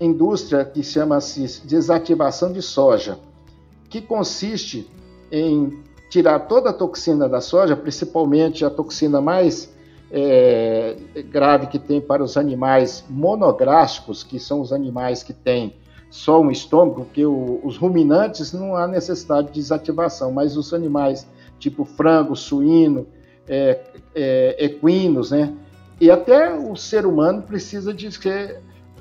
indústria 0.01 0.65
que 0.65 0.83
chama-se 0.83 1.67
desativação 1.67 2.51
de 2.51 2.63
soja 2.63 3.19
que 3.91 4.01
consiste 4.01 4.91
em 5.31 5.83
tirar 6.13 6.41
toda 6.41 6.69
a 6.69 6.73
toxina 6.75 7.27
da 7.27 7.41
soja, 7.41 7.75
principalmente 7.75 8.67
a 8.67 8.69
toxina 8.69 9.19
mais 9.19 9.73
é, 10.11 10.95
grave 11.31 11.69
que 11.69 11.79
tem 11.79 12.03
para 12.03 12.23
os 12.23 12.37
animais 12.37 13.03
monográficos, 13.09 14.23
que 14.23 14.39
são 14.39 14.61
os 14.61 14.75
animais 14.75 15.23
que 15.23 15.33
têm 15.33 15.75
só 16.11 16.39
um 16.39 16.51
estômago, 16.51 17.07
porque 17.07 17.25
o, 17.25 17.61
os 17.65 17.79
ruminantes 17.79 18.53
não 18.53 18.77
há 18.77 18.87
necessidade 18.87 19.47
de 19.47 19.55
desativação, 19.55 20.31
mas 20.31 20.55
os 20.55 20.75
animais 20.75 21.27
tipo 21.59 21.83
frango, 21.87 22.37
suíno, 22.37 23.07
é, 23.49 23.81
é, 24.15 24.67
equinos, 24.67 25.31
né? 25.31 25.55
E 25.99 26.11
até 26.11 26.53
o 26.53 26.77
ser 26.77 27.07
humano 27.07 27.41
precisa 27.41 27.95
de 27.95 28.11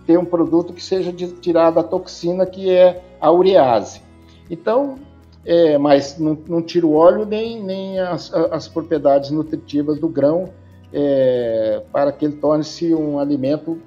ter 0.07 0.17
um 0.17 0.23
produto 0.23 0.71
que 0.71 0.81
seja 0.81 1.11
tirado 1.11 1.77
a 1.77 1.83
toxina, 1.83 2.45
que 2.45 2.69
é 2.69 3.03
a 3.19 3.29
urease. 3.29 4.01
Então, 4.49 4.97
é, 5.45 5.77
mas 5.77 6.17
não, 6.17 6.37
não 6.47 6.61
tira 6.61 6.85
o 6.85 6.93
óleo 6.93 7.25
nem, 7.25 7.63
nem 7.63 7.99
as, 7.99 8.33
as 8.33 8.67
propriedades 8.67 9.31
nutritivas 9.31 9.99
do 9.99 10.07
grão 10.07 10.49
é, 10.93 11.83
para 11.91 12.11
que 12.11 12.25
ele 12.25 12.35
torne-se 12.35 12.93
um 12.93 13.17
alimento 13.17 13.79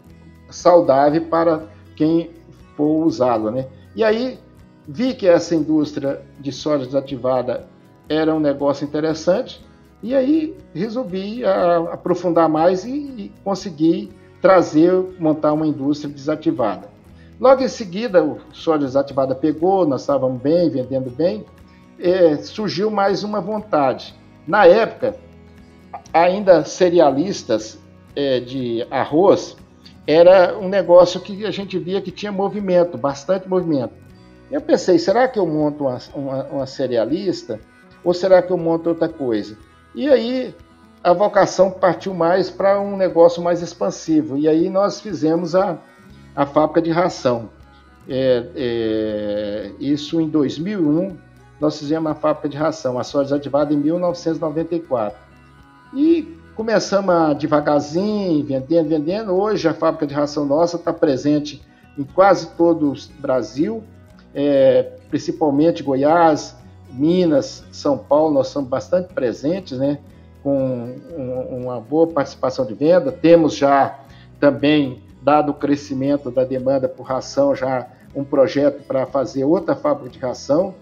saudável 0.51 1.23
para 1.27 1.65
quem 1.97 2.31
for 2.77 3.05
usá-lo. 3.05 3.51
Né? 3.51 3.67
E 3.95 4.03
aí 4.03 4.39
vi 4.87 5.15
que 5.15 5.27
essa 5.27 5.55
indústria 5.55 6.21
de 6.41 6.53
soja 6.53 6.85
desativada 6.85 7.67
era 8.09 8.35
um 8.35 8.41
negócio 8.41 8.85
interessante 8.85 9.65
e 10.03 10.15
aí 10.15 10.57
resolvi 10.75 11.45
a, 11.45 11.79
aprofundar 11.93 12.49
mais 12.49 12.85
e, 12.85 12.91
e 12.91 13.33
conseguir 13.43 14.11
trazer, 14.41 14.93
montar 15.19 15.53
uma 15.53 15.67
indústria 15.67 16.13
desativada. 16.13 16.94
Logo 17.41 17.63
em 17.63 17.69
seguida, 17.69 18.23
o 18.23 18.41
soja 18.53 18.87
desativada 18.87 19.35
pegou, 19.35 19.87
nós 19.87 20.03
estávamos 20.03 20.41
bem, 20.41 20.71
vendendo 20.71 21.11
bem, 21.11 21.45
é, 21.99 22.37
surgiu 22.37 22.91
mais 22.91 23.25
uma 23.25 23.41
vontade. 23.41 24.15
Na 24.47 24.67
época, 24.67 25.17
ainda 26.13 26.65
cerealistas 26.65 27.79
é, 28.15 28.41
de 28.41 28.87
arroz 28.91 29.57
era 30.07 30.57
um 30.59 30.69
negócio 30.69 31.21
que 31.21 31.45
a 31.45 31.51
gente 31.51 31.79
via 31.79 32.01
que 32.01 32.11
tinha 32.11 32.31
movimento, 32.31 32.97
bastante 32.97 33.49
movimento. 33.49 33.95
Eu 34.51 34.61
pensei, 34.61 34.99
será 34.99 35.27
que 35.27 35.39
eu 35.39 35.47
monto 35.47 35.85
uma, 35.85 35.99
uma, 36.15 36.45
uma 36.45 36.67
cerealista 36.67 37.59
ou 38.05 38.13
será 38.13 38.43
que 38.43 38.53
eu 38.53 38.59
monto 38.59 38.91
outra 38.91 39.09
coisa? 39.09 39.57
E 39.95 40.09
aí 40.09 40.55
a 41.03 41.13
vocação 41.13 41.71
partiu 41.71 42.15
mais 42.15 42.51
para 42.51 42.81
um 42.81 42.97
negócio 42.97 43.43
mais 43.43 43.63
expansivo. 43.63 44.37
E 44.37 44.49
aí 44.49 44.69
nós 44.69 45.01
fizemos 45.01 45.55
a, 45.55 45.79
a 46.35 46.47
fábrica 46.47 46.83
de 46.83 46.91
ração. 46.91 47.51
É, 48.09 48.47
é, 48.55 49.71
isso 49.79 50.21
em 50.21 50.29
2001, 50.29 51.17
nós 51.61 51.79
fizemos 51.79 52.11
a 52.11 52.15
fábrica 52.15 52.49
de 52.49 52.57
ração, 52.57 52.99
a 52.99 53.05
soja 53.05 53.25
desativada 53.25 53.73
em 53.73 53.77
1994. 53.77 55.19
E 55.95 56.37
começamos 56.55 57.15
a 57.15 57.33
devagarzinho, 57.33 58.45
vendendo, 58.45 58.89
vendendo. 58.89 59.33
Hoje 59.33 59.69
a 59.69 59.75
fábrica 59.75 60.07
de 60.07 60.15
ração 60.15 60.45
nossa 60.45 60.77
está 60.77 60.93
presente 60.93 61.63
em 61.97 62.05
quase 62.05 62.49
todo 62.57 62.93
o 62.93 63.21
Brasil, 63.21 63.83
é, 64.35 64.83
principalmente 65.09 65.83
Goiás, 65.83 66.57
Minas, 66.91 67.65
São 67.73 67.97
Paulo, 67.97 68.35
nós 68.35 68.49
somos 68.49 68.69
bastante 68.69 69.13
presentes, 69.13 69.79
né? 69.79 69.99
com 70.45 70.95
uma 71.51 71.81
boa 71.81 72.07
participação 72.07 72.67
de 72.67 72.75
venda. 72.75 73.11
Temos 73.11 73.57
já 73.57 73.99
também 74.39 75.03
dado 75.25 75.53
o 75.53 75.55
crescimento 75.55 76.31
da 76.31 76.45
demanda 76.45 76.87
por 76.87 77.05
ração, 77.05 77.57
já 77.57 77.89
um 78.15 78.23
projeto 78.23 78.85
para 78.87 79.07
fazer 79.07 79.43
outra 79.45 79.75
fábrica 79.75 80.11
de 80.11 80.19
ração. 80.19 80.75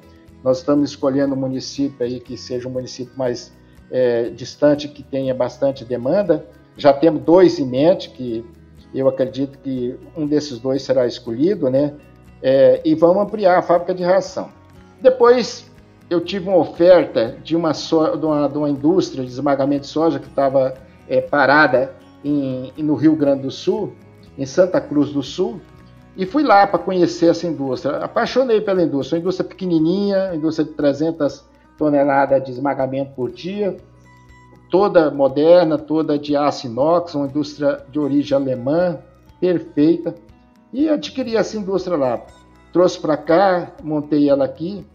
Nós 0.43 0.59
estamos 0.59 0.91
escolhendo 0.91 1.35
um 1.35 1.39
município 1.39 2.05
aí 2.05 2.19
que 2.19 2.37
seja 2.37 2.69
um 2.69 2.73
município 2.73 3.17
mais 3.17 3.53
é, 3.91 4.31
distante, 4.31 4.89
que 4.89 5.03
tenha 5.03 5.33
bastante 5.33 5.85
demanda. 5.85 6.45
Já 6.77 6.93
temos 6.93 7.23
dois 7.23 7.61
em 7.61 7.67
mente, 7.67 8.11
que 8.11 8.45
eu 8.93 9.09
acredito 9.09 9.59
que 9.59 9.97
um 10.17 10.27
desses 10.27 10.59
dois 10.59 10.83
será 10.83 11.07
escolhido, 11.07 11.71
né? 11.71 11.95
É, 12.43 12.81
e 12.85 12.97
vamos 12.97 13.23
ampliar 13.23 13.59
a 13.59 13.63
fábrica 13.63 13.95
de 13.95 14.03
ração. 14.03 14.51
Depois 15.01 15.71
eu 16.11 16.21
tive 16.21 16.49
uma 16.49 16.59
oferta 16.59 17.37
de 17.45 17.55
uma, 17.55 17.73
so, 17.73 18.17
de 18.17 18.27
uma, 18.27 18.49
de 18.49 18.59
uma 18.59 18.69
indústria 18.69 19.25
de 19.25 19.31
esmagamento 19.31 19.83
de 19.83 19.87
soja 19.87 20.19
que 20.19 20.27
estava 20.27 20.75
é, 21.09 21.21
parada 21.21 21.95
em, 22.25 22.73
no 22.79 22.95
Rio 22.95 23.15
Grande 23.15 23.43
do 23.43 23.51
Sul, 23.51 23.93
em 24.37 24.47
Santa 24.47 24.81
Cruz 24.81 25.11
do 25.11 25.23
Sul, 25.23 25.61
e 26.17 26.27
fui 26.27 26.43
lá 26.43 26.67
para 26.67 26.79
conhecer 26.79 27.31
essa 27.31 27.47
indústria. 27.47 27.97
Apaixonei 27.97 28.61
pela 28.61 28.83
indústria, 28.83 29.17
uma 29.17 29.23
indústria 29.23 29.49
pequenininha, 29.49 30.35
indústria 30.35 30.67
de 30.67 30.73
300 30.73 31.45
toneladas 31.79 32.45
de 32.45 32.51
esmagamento 32.51 33.13
por 33.15 33.31
dia, 33.31 33.77
toda 34.71 35.11
moderna, 35.11 35.79
toda 35.79 36.19
de 36.19 36.37
aço 36.37 36.67
inox, 36.67 37.15
uma 37.15 37.27
indústria 37.27 37.81
de 37.91 37.99
origem 37.99 38.37
alemã, 38.37 38.99
perfeita. 39.41 40.15
E 40.73 40.89
adquiri 40.89 41.37
essa 41.37 41.57
indústria 41.57 41.97
lá. 41.97 42.21
Trouxe 42.73 42.99
para 42.99 43.17
cá, 43.17 43.73
montei 43.83 44.29
ela 44.29 44.45
aqui. 44.45 44.87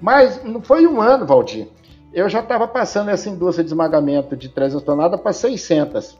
Mas 0.00 0.42
não 0.44 0.60
foi 0.60 0.86
um 0.86 1.00
ano, 1.00 1.26
Valdir. 1.26 1.68
Eu 2.12 2.28
já 2.28 2.40
estava 2.40 2.68
passando 2.68 3.10
essa 3.10 3.28
indústria 3.28 3.64
de 3.64 3.70
esmagamento 3.70 4.36
de 4.36 4.48
300 4.48 4.84
toneladas 4.84 5.20
para 5.20 5.32
600. 5.32 6.16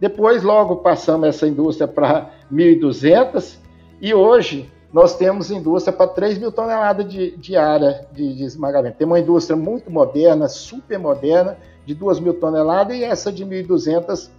Depois, 0.00 0.42
logo 0.42 0.76
passamos 0.76 1.28
essa 1.28 1.46
indústria 1.46 1.88
para 1.88 2.30
1.200 2.52 3.56
e 4.00 4.14
hoje 4.14 4.70
nós 4.92 5.16
temos 5.16 5.50
indústria 5.50 5.94
para 5.94 6.06
3 6.06 6.38
mil 6.38 6.52
toneladas 6.52 7.08
de, 7.08 7.36
de 7.36 7.56
área 7.56 8.06
de, 8.12 8.34
de, 8.34 8.44
esmagamento. 8.44 8.96
Tem 8.96 9.06
uma 9.06 9.18
indústria 9.20 9.56
muito 9.56 9.90
moderna, 9.90 10.48
super 10.48 10.98
moderna, 10.98 11.56
de 11.84 11.94
2 11.94 12.20
mil 12.20 12.34
toneladas 12.34 12.96
e 12.96 13.04
essa 13.04 13.32
de 13.32 13.44
1.200, 13.44 14.30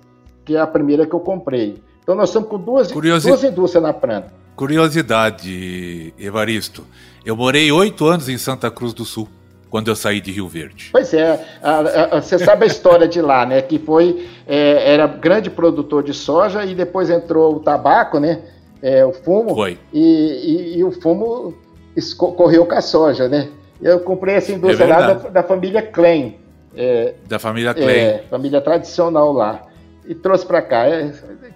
que 0.46 0.56
é 0.56 0.60
a 0.60 0.68
primeira 0.68 1.06
que 1.06 1.14
eu 1.14 1.20
comprei. 1.20 1.82
Então 2.02 2.16
nós 2.16 2.30
estamos 2.30 2.50
com 2.50 2.58
duas, 2.58 2.92
Curiosi... 2.92 3.28
duas 3.28 3.44
indústrias 3.44 3.84
na 3.84 3.94
planta. 3.94 4.34
Curiosidade, 4.56 6.14
Evaristo. 6.18 6.84
Eu 7.24 7.36
morei 7.36 7.72
oito 7.72 8.06
anos 8.06 8.28
em 8.28 8.38
Santa 8.38 8.72
Cruz 8.72 8.94
do 8.94 9.06
Sul 9.06 9.28
quando 9.70 9.88
eu 9.90 9.96
saí 9.96 10.20
de 10.20 10.32
Rio 10.32 10.48
Verde. 10.48 10.90
Pois 10.92 11.14
é, 11.14 11.46
a, 11.62 12.18
a, 12.18 12.22
você 12.22 12.40
sabe 12.40 12.64
a 12.64 12.68
história 12.68 13.08
de 13.08 13.22
lá, 13.22 13.46
né? 13.46 13.62
Que 13.62 13.78
foi 13.78 14.28
é, 14.48 14.94
era 14.94 15.06
grande 15.06 15.50
produtor 15.50 16.04
de 16.04 16.14
soja 16.14 16.66
e 16.66 16.74
depois 16.74 17.10
entrou 17.10 17.56
o 17.56 17.60
tabaco, 17.60 18.20
né? 18.20 18.42
É, 18.82 19.06
o 19.06 19.12
fumo. 19.12 19.54
Foi. 19.54 19.78
E, 19.94 20.00
e, 20.02 20.78
e, 20.80 20.84
o 20.84 20.92
fumo 20.92 21.54
correu 22.18 22.66
com 22.66 22.76
a 22.76 22.82
soja, 22.82 23.28
né? 23.28 23.50
Eu 23.82 24.00
comprei 24.00 24.36
essa 24.36 24.52
indústria 24.52 24.86
é 24.86 24.88
lá 24.88 25.14
da, 25.14 25.30
da, 25.30 25.44
família 25.44 25.82
Klein. 25.82 26.38
É, 26.76 27.14
da 27.28 27.40
família 27.40 27.74
Klein. 27.74 27.90
É, 27.90 28.24
família 28.30 28.62
tradicional 28.62 29.32
lá. 29.32 29.64
E 30.08 30.16
trouxe 30.16 30.46
para 30.46 30.62
cá. 30.62 30.88
É, 30.88 31.14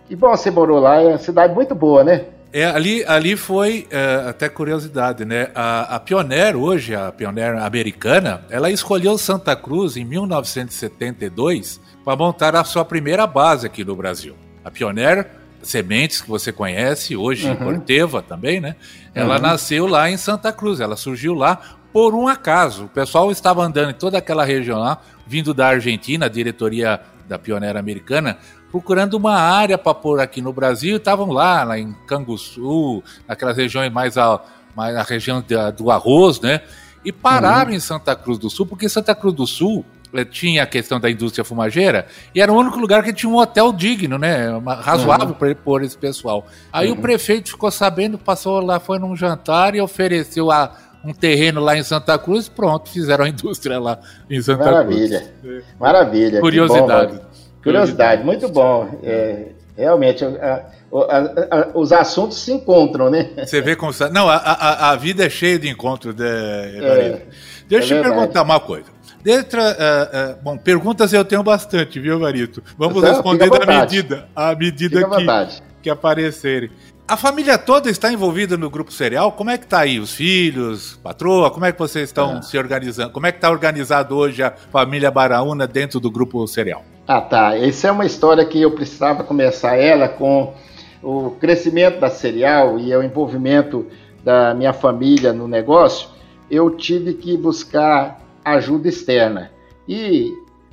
que 0.07 0.15
bom 0.15 0.29
você 0.29 0.51
morou 0.51 0.79
lá, 0.79 1.01
é 1.01 1.07
uma 1.07 1.17
cidade 1.17 1.53
muito 1.53 1.73
boa, 1.73 2.03
né? 2.03 2.25
É, 2.53 2.65
ali, 2.65 3.03
ali 3.05 3.35
foi 3.35 3.87
é, 3.89 4.25
até 4.29 4.47
curiosidade, 4.47 5.25
né? 5.25 5.49
A, 5.55 5.95
a 5.95 5.99
Pioneer 5.99 6.55
hoje, 6.55 6.93
a 6.93 7.11
Pioneer 7.11 7.57
americana, 7.57 8.45
ela 8.47 8.69
escolheu 8.69 9.17
Santa 9.17 9.55
Cruz 9.55 9.97
em 9.97 10.05
1972 10.05 11.81
para 12.05 12.15
montar 12.15 12.55
a 12.55 12.63
sua 12.63 12.85
primeira 12.85 13.25
base 13.25 13.65
aqui 13.65 13.83
no 13.83 13.95
Brasil. 13.95 14.35
A 14.63 14.69
Pioneer 14.69 15.27
Sementes, 15.63 16.21
que 16.21 16.29
você 16.29 16.51
conhece, 16.51 17.15
hoje 17.17 17.47
uhum. 17.47 17.53
em 17.53 17.57
Corteva 17.57 18.21
também, 18.21 18.61
né? 18.61 18.75
Ela 19.15 19.37
uhum. 19.37 19.41
nasceu 19.41 19.87
lá 19.87 20.11
em 20.11 20.17
Santa 20.17 20.53
Cruz, 20.53 20.79
ela 20.79 20.95
surgiu 20.95 21.33
lá 21.33 21.59
por 21.91 22.13
um 22.13 22.27
acaso. 22.27 22.85
O 22.85 22.89
pessoal 22.89 23.31
estava 23.31 23.63
andando 23.63 23.89
em 23.89 23.95
toda 23.95 24.19
aquela 24.19 24.45
região 24.45 24.77
lá, 24.77 25.01
vindo 25.25 25.55
da 25.55 25.69
Argentina, 25.69 26.27
a 26.27 26.29
diretoria 26.29 26.99
da 27.27 27.39
Pioneira 27.39 27.79
Americana, 27.79 28.37
procurando 28.73 29.13
uma 29.13 29.35
área 29.35 29.77
para 29.77 29.93
pôr 29.93 30.19
aqui 30.19 30.41
no 30.41 30.51
Brasil. 30.51 30.97
Estavam 30.97 31.31
lá, 31.31 31.63
lá 31.63 31.77
em 31.77 31.93
Canguçu, 32.07 33.03
naquelas 33.27 33.55
regiões 33.55 33.93
mais 33.93 34.17
a, 34.17 34.41
mais 34.75 34.95
a 34.95 35.03
região 35.03 35.45
da, 35.47 35.69
do 35.69 35.91
arroz, 35.91 36.41
né? 36.41 36.61
E 37.05 37.11
pararam 37.11 37.69
uhum. 37.69 37.77
em 37.77 37.79
Santa 37.79 38.15
Cruz 38.15 38.39
do 38.39 38.49
Sul, 38.49 38.65
porque 38.65 38.89
Santa 38.89 39.13
Cruz 39.13 39.35
do 39.35 39.45
Sul 39.45 39.85
eh, 40.11 40.25
tinha 40.25 40.63
a 40.63 40.65
questão 40.65 40.99
da 40.99 41.07
indústria 41.07 41.43
fumageira 41.43 42.07
e 42.33 42.41
era 42.41 42.51
o 42.51 42.55
único 42.55 42.79
lugar 42.79 43.03
que 43.03 43.13
tinha 43.13 43.31
um 43.31 43.37
hotel 43.37 43.71
digno, 43.71 44.17
né? 44.17 44.59
Razoável 44.81 45.27
uhum. 45.27 45.33
para 45.33 45.53
pôr 45.53 45.83
esse 45.83 45.95
pessoal. 45.97 46.47
Aí 46.71 46.89
uhum. 46.89 46.97
o 46.97 46.99
prefeito 46.99 47.51
ficou 47.51 47.69
sabendo, 47.69 48.17
passou 48.17 48.59
lá, 48.59 48.79
foi 48.79 48.97
num 48.97 49.15
jantar 49.15 49.75
e 49.75 49.81
ofereceu 49.81 50.49
a, 50.49 50.75
um 51.05 51.13
terreno 51.13 51.61
lá 51.61 51.77
em 51.77 51.83
Santa 51.83 52.17
Cruz, 52.17 52.49
pronto, 52.49 52.89
fizeram 52.89 53.25
a 53.25 53.29
indústria 53.29 53.77
lá 53.77 53.99
em 54.27 54.41
Santa 54.41 54.65
Maravilha. 54.65 55.19
Cruz. 55.19 55.43
Maravilha. 55.43 55.65
Maravilha. 55.79 56.39
Curiosidade. 56.39 57.21
Curiosidade, 57.63 58.23
muito 58.23 58.49
bom. 58.49 58.99
É, 59.03 59.47
realmente, 59.77 60.23
a, 60.23 60.65
a, 60.91 61.17
a, 61.57 61.67
os 61.73 61.91
assuntos 61.91 62.37
se 62.37 62.51
encontram, 62.51 63.09
né? 63.09 63.29
Você 63.37 63.61
vê 63.61 63.75
como. 63.75 63.91
Não, 64.11 64.27
a, 64.29 64.95
vida 64.95 65.25
é 65.25 65.29
cheia 65.29 65.57
de 65.57 65.69
encontros, 65.69 66.15
né, 66.15 66.27
é, 66.27 67.21
Deixa 67.67 67.95
é 67.95 67.97
eu 67.97 68.03
te 68.03 68.09
perguntar 68.09 68.43
uma 68.43 68.59
coisa. 68.59 68.91
Dentro, 69.23 69.61
uh, 69.61 69.63
uh, 69.63 70.43
bom, 70.43 70.57
perguntas 70.57 71.13
eu 71.13 71.23
tenho 71.23 71.41
bastante, 71.41 71.97
viu, 71.97 72.19
Marito? 72.19 72.61
Vamos 72.77 72.97
então, 72.97 73.13
responder 73.13 73.49
na 73.49 73.79
medida, 73.79 74.27
à 74.35 74.53
medida 74.53 75.01
que, 75.01 75.63
que 75.83 75.89
aparecerem. 75.89 76.69
A 77.07 77.15
família 77.15 77.57
toda 77.57 77.89
está 77.89 78.11
envolvida 78.11 78.57
no 78.57 78.69
grupo 78.69 78.91
cereal? 78.91 79.31
Como 79.31 79.49
é 79.49 79.57
que 79.57 79.63
está 79.63 79.79
aí? 79.79 79.97
Os 79.97 80.13
filhos, 80.13 80.99
patroa, 81.01 81.51
como 81.51 81.65
é 81.65 81.71
que 81.71 81.79
vocês 81.79 82.09
estão 82.09 82.37
é. 82.37 82.41
se 82.41 82.57
organizando? 82.57 83.11
Como 83.11 83.25
é 83.25 83.31
que 83.31 83.37
está 83.37 83.49
organizado 83.49 84.15
hoje 84.15 84.43
a 84.43 84.51
família 84.51 85.09
Baraúna 85.09 85.67
dentro 85.67 85.99
do 85.99 86.11
grupo 86.11 86.45
cereal? 86.45 86.83
Ah, 87.05 87.19
tá. 87.19 87.57
Essa 87.57 87.89
é 87.89 87.91
uma 87.91 88.05
história 88.05 88.45
que 88.45 88.61
eu 88.61 88.71
precisava 88.71 89.25
começar 89.25 89.75
ela 89.75 90.07
com 90.07 90.53
o 91.01 91.31
crescimento 91.31 91.99
da 91.99 92.09
Cereal 92.09 92.79
e 92.79 92.95
o 92.95 93.03
envolvimento 93.03 93.85
da 94.23 94.53
minha 94.53 94.71
família 94.71 95.33
no 95.33 95.45
negócio. 95.45 96.07
Eu 96.49 96.69
tive 96.71 97.13
que 97.13 97.35
buscar 97.35 98.21
ajuda 98.43 98.87
externa. 98.87 99.51
E 99.85 100.31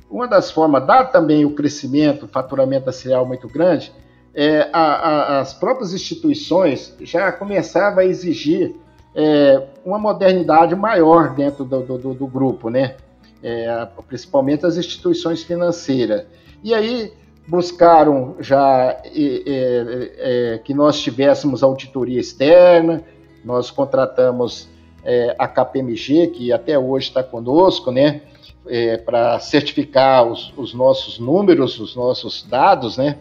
uma 0.09 0.25
das 0.25 0.49
formas, 0.49 0.87
dado 0.87 1.11
também 1.11 1.43
o 1.43 1.51
crescimento, 1.51 2.23
o 2.23 2.29
faturamento 2.29 2.85
da 2.85 2.93
Cereal 2.93 3.25
muito 3.25 3.49
grande, 3.49 3.91
é, 4.33 4.69
a, 4.71 4.81
a, 4.81 5.39
as 5.41 5.53
próprias 5.53 5.93
instituições 5.93 6.95
já 7.01 7.29
começavam 7.33 7.99
a 7.99 8.05
exigir 8.05 8.73
é, 9.13 9.61
uma 9.83 9.99
modernidade 9.99 10.73
maior 10.77 11.35
dentro 11.35 11.65
do, 11.65 11.81
do, 11.81 12.13
do 12.13 12.27
grupo, 12.27 12.69
né? 12.69 12.95
É, 13.43 13.87
principalmente 14.07 14.65
as 14.65 14.77
instituições 14.77 15.43
financeiras. 15.43 16.25
E 16.63 16.73
aí 16.73 17.11
buscaram 17.47 18.35
já 18.39 19.01
é, 19.03 20.53
é, 20.55 20.57
que 20.63 20.73
nós 20.73 21.01
tivéssemos 21.01 21.63
auditoria 21.63 22.19
externa, 22.19 23.03
nós 23.43 23.71
contratamos 23.71 24.69
é, 25.03 25.35
a 25.37 25.47
KPMG, 25.47 26.27
que 26.27 26.53
até 26.53 26.77
hoje 26.77 27.07
está 27.07 27.23
conosco, 27.23 27.91
né, 27.91 28.21
é, 28.67 28.97
para 28.97 29.39
certificar 29.39 30.25
os, 30.27 30.53
os, 30.55 30.73
nossos 30.73 31.19
números, 31.19 31.79
os 31.79 31.95
nossos 31.95 32.43
dados, 32.43 32.97
né, 32.97 33.17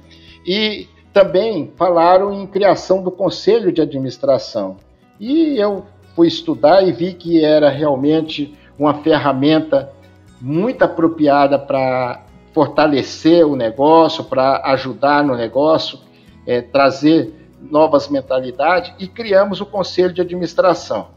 e 0.47 0.87
também 1.13 1.73
falaram 1.77 2.33
em 2.33 2.47
criação 2.47 3.03
do 3.03 3.11
conselho 3.11 3.73
de 3.73 3.81
administração. 3.81 4.77
E 5.19 5.57
eu 5.57 5.85
fui 6.15 6.29
estudar 6.29 6.87
e 6.87 6.93
vi 6.93 7.15
que 7.15 7.45
era 7.45 7.69
realmente 7.69 8.55
uma 8.79 8.95
ferramenta 9.03 9.93
muito 10.41 10.83
apropriada 10.83 11.59
para 11.59 12.25
fortalecer 12.53 13.47
o 13.47 13.55
negócio, 13.55 14.25
para 14.25 14.63
ajudar 14.73 15.23
no 15.23 15.37
negócio, 15.37 15.99
é, 16.47 16.61
trazer 16.61 17.33
novas 17.61 18.09
mentalidades 18.09 18.93
e 18.99 19.07
criamos 19.07 19.61
o 19.61 19.67
conselho 19.67 20.13
de 20.13 20.21
administração. 20.21 21.09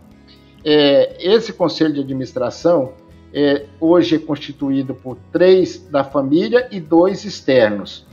É, 0.64 1.16
esse 1.20 1.54
conselho 1.54 1.94
de 1.94 2.02
administração 2.02 2.94
é, 3.34 3.66
hoje 3.80 4.16
é 4.16 4.20
constituído 4.20 4.94
por 4.94 5.18
três 5.32 5.80
da 5.90 6.04
família 6.04 6.68
e 6.72 6.80
dois 6.80 7.26
externos. 7.26 8.06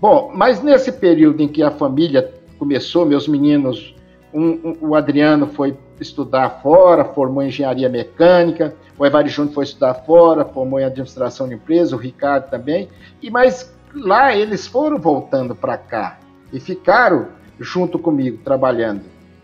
Bom, 0.00 0.30
mas 0.34 0.62
nesse 0.62 0.92
período 0.92 1.42
em 1.42 1.48
que 1.48 1.62
a 1.62 1.70
família 1.70 2.32
começou, 2.58 3.04
meus 3.04 3.26
meninos, 3.26 3.94
um, 4.32 4.46
um, 4.46 4.76
o 4.80 4.94
Adriano 4.94 5.46
foi 5.46 5.76
estudar 6.00 6.60
fora, 6.62 7.04
formou 7.04 7.42
engenharia 7.42 7.88
mecânica, 7.88 8.74
o 9.00 9.06
Evari 9.06 9.30
Júnior 9.30 9.54
foi 9.54 9.64
estudar 9.64 9.94
fora, 9.94 10.44
formou 10.44 10.78
em 10.78 10.84
administração 10.84 11.48
de 11.48 11.54
empresa, 11.54 11.96
o 11.96 11.98
Ricardo 11.98 12.50
também. 12.50 12.90
E 13.22 13.30
mas 13.30 13.74
lá 13.94 14.36
eles 14.36 14.66
foram 14.66 14.98
voltando 14.98 15.54
para 15.54 15.78
cá 15.78 16.20
e 16.52 16.60
ficaram 16.60 17.28
junto 17.58 17.98
comigo 17.98 18.42
trabalhando 18.44 19.00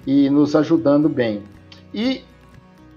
e 0.06 0.28
nos 0.28 0.54
ajudando 0.54 1.08
bem. 1.08 1.42
E 1.94 2.22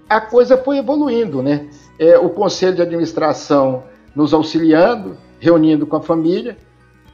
a 0.06 0.20
coisa 0.20 0.58
foi 0.58 0.76
evoluindo, 0.76 1.42
né? 1.42 1.70
É, 1.98 2.18
o 2.18 2.28
conselho 2.28 2.76
de 2.76 2.82
administração 2.82 3.84
nos 4.14 4.34
auxiliando, 4.34 5.16
reunindo 5.38 5.86
com 5.86 5.96
a 5.96 6.02
família 6.02 6.58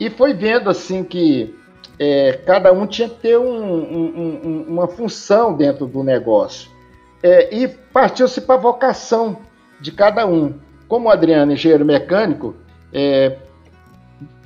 e 0.00 0.10
foi 0.10 0.34
vendo 0.34 0.68
assim 0.68 1.04
que 1.04 1.54
é, 2.00 2.32
cada 2.44 2.72
um 2.72 2.84
tinha 2.84 3.08
que 3.08 3.20
ter 3.20 3.38
um, 3.38 3.44
um, 3.46 4.40
um, 4.44 4.64
uma 4.66 4.88
função 4.88 5.56
dentro 5.56 5.86
do 5.86 6.02
negócio 6.02 6.74
é, 7.22 7.54
e 7.54 7.68
partiu-se 7.68 8.40
para 8.40 8.54
a 8.56 8.58
vocação 8.58 9.38
de 9.80 9.92
cada 9.92 10.26
um. 10.26 10.54
Como 10.88 11.08
o 11.08 11.10
Adriano, 11.10 11.52
engenheiro 11.52 11.84
mecânico, 11.84 12.54
é, 12.92 13.36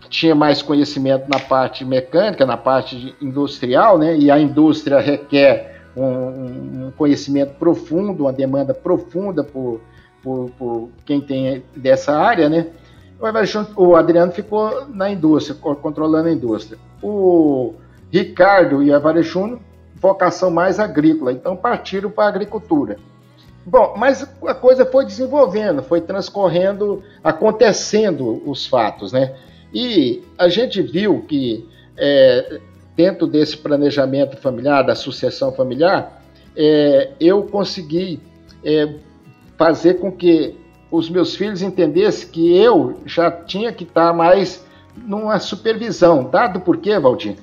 tinha 0.09 0.35
mais 0.35 0.61
conhecimento 0.63 1.29
na 1.29 1.39
parte 1.39 1.85
mecânica, 1.85 2.45
na 2.45 2.57
parte 2.57 3.15
industrial, 3.21 3.99
né? 3.99 4.17
e 4.17 4.31
a 4.31 4.39
indústria 4.39 4.99
requer 4.99 5.83
um, 5.97 6.87
um 6.87 6.93
conhecimento 6.97 7.55
profundo, 7.59 8.25
uma 8.25 8.33
demanda 8.33 8.75
profunda 8.75 9.45
por, 9.45 9.81
por, 10.23 10.51
por 10.59 10.91
quem 11.05 11.21
tem 11.21 11.63
dessa 11.77 12.17
área, 12.17 12.49
né? 12.49 12.67
O 13.77 13.97
Adriano 13.97 14.33
ficou 14.33 14.87
na 14.89 15.11
indústria, 15.11 15.55
controlando 15.55 16.29
a 16.29 16.33
indústria. 16.33 16.79
O 17.03 17.75
Ricardo 18.11 18.83
e 18.83 18.91
o 18.91 18.97
Evaristo 18.97 19.61
vocação 20.01 20.51
mais 20.51 20.81
agrícola, 20.81 21.33
então 21.33 21.57
partiram 21.57 22.11
para 22.11 22.25
a 22.25 22.29
agricultura. 22.29 22.97
Bom, 23.65 23.95
mas 23.97 24.27
a 24.47 24.55
coisa 24.55 24.87
foi 24.87 25.05
desenvolvendo, 25.05 25.83
foi 25.83 26.01
transcorrendo, 26.01 27.03
acontecendo 27.23 28.43
os 28.47 28.67
fatos, 28.67 29.13
né? 29.13 29.35
E 29.73 30.25
a 30.39 30.49
gente 30.49 30.81
viu 30.81 31.23
que 31.29 31.69
é, 31.97 32.61
dentro 32.97 33.27
desse 33.27 33.57
planejamento 33.57 34.37
familiar, 34.39 34.83
da 34.83 34.95
sucessão 34.95 35.53
familiar, 35.53 36.23
é, 36.57 37.11
eu 37.21 37.43
consegui 37.45 38.21
é, 38.65 38.95
fazer 39.57 39.95
com 39.95 40.11
que 40.11 40.57
os 40.91 41.09
meus 41.09 41.37
filhos 41.37 41.63
entendessem 41.63 42.29
que 42.31 42.57
eu 42.57 43.01
já 43.07 43.31
tinha 43.31 43.73
que 43.73 43.85
estar 43.85 44.13
mais 44.13 44.65
numa 44.97 45.39
supervisão. 45.39 46.29
Dado 46.29 46.61
por 46.61 46.79
quê, 46.79 46.99
Valdir? 46.99 47.37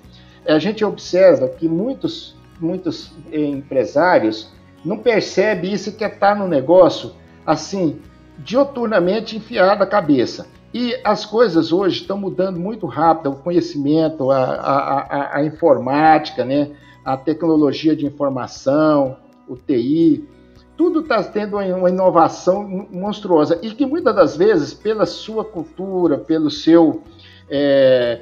A 0.46 0.60
gente 0.60 0.84
observa 0.84 1.48
que 1.48 1.68
muitos, 1.68 2.36
muitos 2.60 3.12
empresários 3.32 4.52
não 4.84 4.98
percebem 4.98 5.74
isso 5.74 5.96
que 5.96 6.04
é 6.04 6.08
estar 6.08 6.36
no 6.36 6.48
negócio 6.48 7.14
assim, 7.46 8.00
dioturnamente 8.38 9.38
enfiado 9.38 9.82
a 9.82 9.88
cabeça. 9.88 10.48
E 10.74 10.96
as 11.04 11.26
coisas 11.26 11.72
hoje 11.72 12.02
estão 12.02 12.18
mudando 12.18 12.60
muito 12.60 12.86
rápido, 12.86 13.32
o 13.32 13.36
conhecimento, 13.38 14.30
a, 14.32 14.38
a, 14.38 15.00
a, 15.00 15.38
a 15.38 15.44
informática, 15.44 16.44
né? 16.44 16.72
a 17.04 17.16
tecnologia 17.16 17.96
de 17.96 18.06
informação, 18.06 19.18
o 19.48 19.56
TI, 19.56 20.28
tudo 20.76 21.00
está 21.00 21.24
tendo 21.24 21.58
uma 21.58 21.90
inovação 21.90 22.88
monstruosa 22.92 23.60
e 23.64 23.72
que 23.72 23.86
muitas 23.86 24.14
das 24.14 24.38
vezes, 24.38 24.74
pela 24.74 25.06
sua 25.06 25.44
cultura, 25.44 26.18
pelo 26.18 26.52
seu 26.52 27.02
é, 27.50 28.22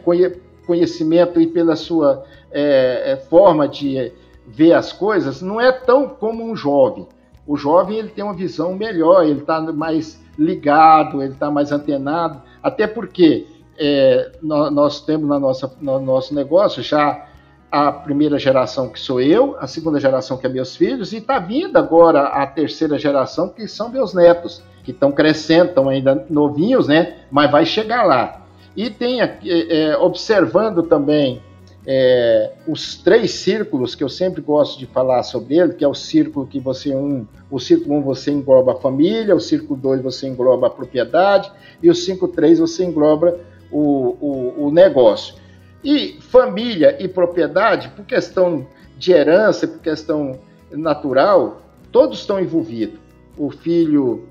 conhecimento 0.65 1.41
e 1.41 1.47
pela 1.47 1.75
sua 1.75 2.23
é, 2.51 3.11
é, 3.11 3.17
forma 3.17 3.67
de 3.67 4.13
ver 4.47 4.73
as 4.73 4.91
coisas, 4.91 5.41
não 5.41 5.59
é 5.59 5.71
tão 5.71 6.07
como 6.07 6.43
um 6.43 6.55
jovem. 6.55 7.07
O 7.47 7.55
jovem 7.55 7.97
ele 7.97 8.09
tem 8.09 8.23
uma 8.23 8.33
visão 8.33 8.75
melhor, 8.75 9.23
ele 9.23 9.39
está 9.39 9.61
mais 9.61 10.23
ligado, 10.37 11.21
ele 11.21 11.33
está 11.33 11.49
mais 11.51 11.71
antenado, 11.71 12.41
até 12.61 12.87
porque 12.87 13.47
é, 13.77 14.31
nós, 14.41 14.73
nós, 14.73 15.01
temos 15.01 15.27
na 15.27 15.39
nossa, 15.39 15.71
no 15.81 15.99
nosso 15.99 16.33
negócio 16.33 16.81
já 16.81 17.27
a 17.71 17.91
primeira 17.91 18.39
geração 18.39 18.89
que 18.89 18.99
sou 18.99 19.19
eu, 19.19 19.55
a 19.59 19.67
segunda 19.67 19.99
geração 19.99 20.37
que 20.37 20.45
é 20.45 20.49
meus 20.49 20.75
filhos, 20.75 21.11
e 21.13 21.17
está 21.17 21.39
vindo 21.39 21.77
agora 21.77 22.21
a 22.21 22.47
terceira 22.47 22.97
geração 22.97 23.49
que 23.49 23.67
são 23.67 23.89
meus 23.89 24.13
netos, 24.13 24.63
que 24.83 24.91
estão 24.91 25.11
crescendo, 25.11 25.69
estão 25.69 25.89
ainda 25.89 26.25
novinhos, 26.29 26.87
né? 26.87 27.17
Mas 27.29 27.51
vai 27.51 27.65
chegar 27.65 28.03
lá. 28.03 28.41
E 28.75 28.89
tem 28.89 29.19
é, 29.21 29.97
observando 29.97 30.83
também 30.83 31.41
é, 31.87 32.51
os 32.67 32.95
três 32.95 33.31
círculos 33.31 33.93
que 33.93 34.03
eu 34.03 34.09
sempre 34.09 34.41
gosto 34.41 34.79
de 34.79 34.87
falar 34.87 35.21
sobre 35.23 35.57
ele, 35.57 35.73
que 35.73 35.83
é 35.83 35.87
o 35.87 35.93
círculo 35.93 36.47
que 36.47 36.59
você 36.59 36.95
um, 36.95 37.27
o 37.49 37.59
círculo 37.59 37.95
1 37.95 37.97
um 37.97 38.01
você 38.01 38.31
engloba 38.31 38.73
a 38.73 38.75
família, 38.75 39.35
o 39.35 39.39
círculo 39.39 39.79
2 39.79 40.01
você 40.01 40.27
engloba 40.27 40.67
a 40.67 40.69
propriedade 40.69 41.51
e 41.83 41.89
o 41.89 41.95
círculo 41.95 42.31
3 42.31 42.59
você 42.59 42.83
engloba 42.83 43.37
o, 43.71 44.17
o, 44.19 44.65
o 44.65 44.71
negócio. 44.71 45.35
E 45.83 46.17
família 46.19 46.97
e 46.99 47.07
propriedade, 47.07 47.89
por 47.89 48.05
questão 48.05 48.65
de 48.97 49.11
herança, 49.11 49.67
por 49.67 49.79
questão 49.79 50.39
natural, 50.71 51.61
todos 51.91 52.19
estão 52.19 52.39
envolvidos. 52.39 52.99
O 53.37 53.51
filho 53.51 54.27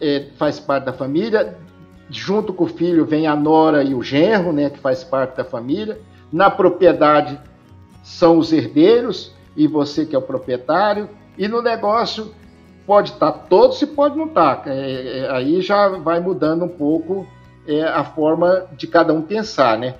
é, 0.00 0.28
faz 0.38 0.58
parte 0.58 0.84
da 0.84 0.92
família, 0.94 1.54
junto 2.08 2.54
com 2.54 2.64
o 2.64 2.68
filho 2.68 3.04
vem 3.04 3.26
a 3.26 3.36
nora 3.36 3.82
e 3.82 3.94
o 3.94 4.02
genro, 4.02 4.52
né, 4.52 4.70
que 4.70 4.78
faz 4.78 5.04
parte 5.04 5.36
da 5.36 5.44
família. 5.44 5.98
Na 6.32 6.50
propriedade 6.50 7.40
são 8.02 8.38
os 8.38 8.52
herdeiros 8.52 9.32
e 9.56 9.66
você 9.66 10.04
que 10.04 10.14
é 10.14 10.18
o 10.18 10.22
proprietário. 10.22 11.08
E 11.36 11.48
no 11.48 11.62
negócio 11.62 12.32
pode 12.86 13.12
estar 13.12 13.32
todos 13.32 13.80
e 13.82 13.86
pode 13.86 14.16
não 14.16 14.26
estar. 14.26 14.62
É, 14.66 15.18
é, 15.18 15.30
aí 15.30 15.60
já 15.60 15.88
vai 15.88 16.20
mudando 16.20 16.64
um 16.64 16.68
pouco 16.68 17.26
é, 17.66 17.82
a 17.82 18.04
forma 18.04 18.66
de 18.76 18.86
cada 18.86 19.12
um 19.12 19.22
pensar, 19.22 19.76
né? 19.76 19.94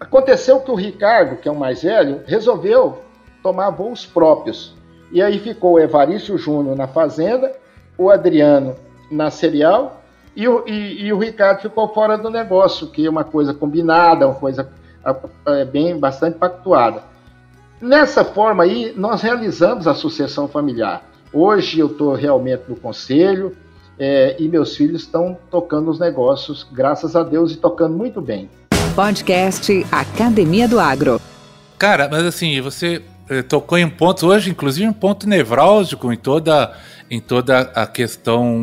Aconteceu 0.00 0.60
que 0.60 0.70
o 0.70 0.74
Ricardo, 0.74 1.36
que 1.36 1.48
é 1.48 1.52
o 1.52 1.56
mais 1.58 1.82
velho, 1.82 2.22
resolveu 2.26 3.02
tomar 3.42 3.70
voos 3.70 4.04
próprios. 4.04 4.74
E 5.10 5.22
aí 5.22 5.38
ficou 5.38 5.72
o 5.72 5.78
Evaristo 5.78 6.36
Júnior 6.36 6.76
na 6.76 6.86
Fazenda, 6.86 7.52
o 7.96 8.10
Adriano 8.10 8.76
na 9.10 9.30
Serial 9.30 10.02
e 10.36 10.46
o, 10.46 10.62
e, 10.68 11.06
e 11.06 11.12
o 11.12 11.18
Ricardo 11.18 11.62
ficou 11.62 11.88
fora 11.88 12.16
do 12.16 12.30
negócio, 12.30 12.88
que 12.88 13.06
é 13.06 13.10
uma 13.10 13.24
coisa 13.24 13.52
combinada, 13.52 14.26
uma 14.26 14.36
coisa 14.36 14.70
é, 15.46 15.64
bem 15.64 15.98
bastante 15.98 16.38
pactuada. 16.38 17.02
Nessa 17.80 18.24
forma 18.24 18.64
aí, 18.64 18.92
nós 18.96 19.22
realizamos 19.22 19.86
a 19.86 19.94
sucessão 19.94 20.48
familiar. 20.48 21.04
Hoje 21.32 21.78
eu 21.78 21.86
estou 21.86 22.14
realmente 22.14 22.62
no 22.68 22.76
conselho 22.76 23.56
é, 23.98 24.36
e 24.38 24.48
meus 24.48 24.76
filhos 24.76 25.02
estão 25.02 25.36
tocando 25.50 25.90
os 25.90 25.98
negócios, 25.98 26.66
graças 26.72 27.14
a 27.14 27.22
Deus, 27.22 27.52
e 27.52 27.56
tocando 27.56 27.96
muito 27.96 28.20
bem. 28.20 28.48
Podcast 28.94 29.86
Academia 29.92 30.66
do 30.66 30.80
Agro. 30.80 31.20
Cara, 31.78 32.08
mas 32.10 32.24
assim, 32.24 32.60
você 32.60 33.02
eh, 33.28 33.42
tocou 33.42 33.76
em 33.76 33.88
pontos 33.88 34.22
hoje, 34.22 34.50
inclusive 34.50 34.88
um 34.88 34.92
ponto 34.92 35.28
nevrálgico 35.28 36.12
em 36.12 36.16
toda, 36.16 36.74
em 37.10 37.20
toda 37.20 37.60
a 37.60 37.86
questão. 37.86 38.58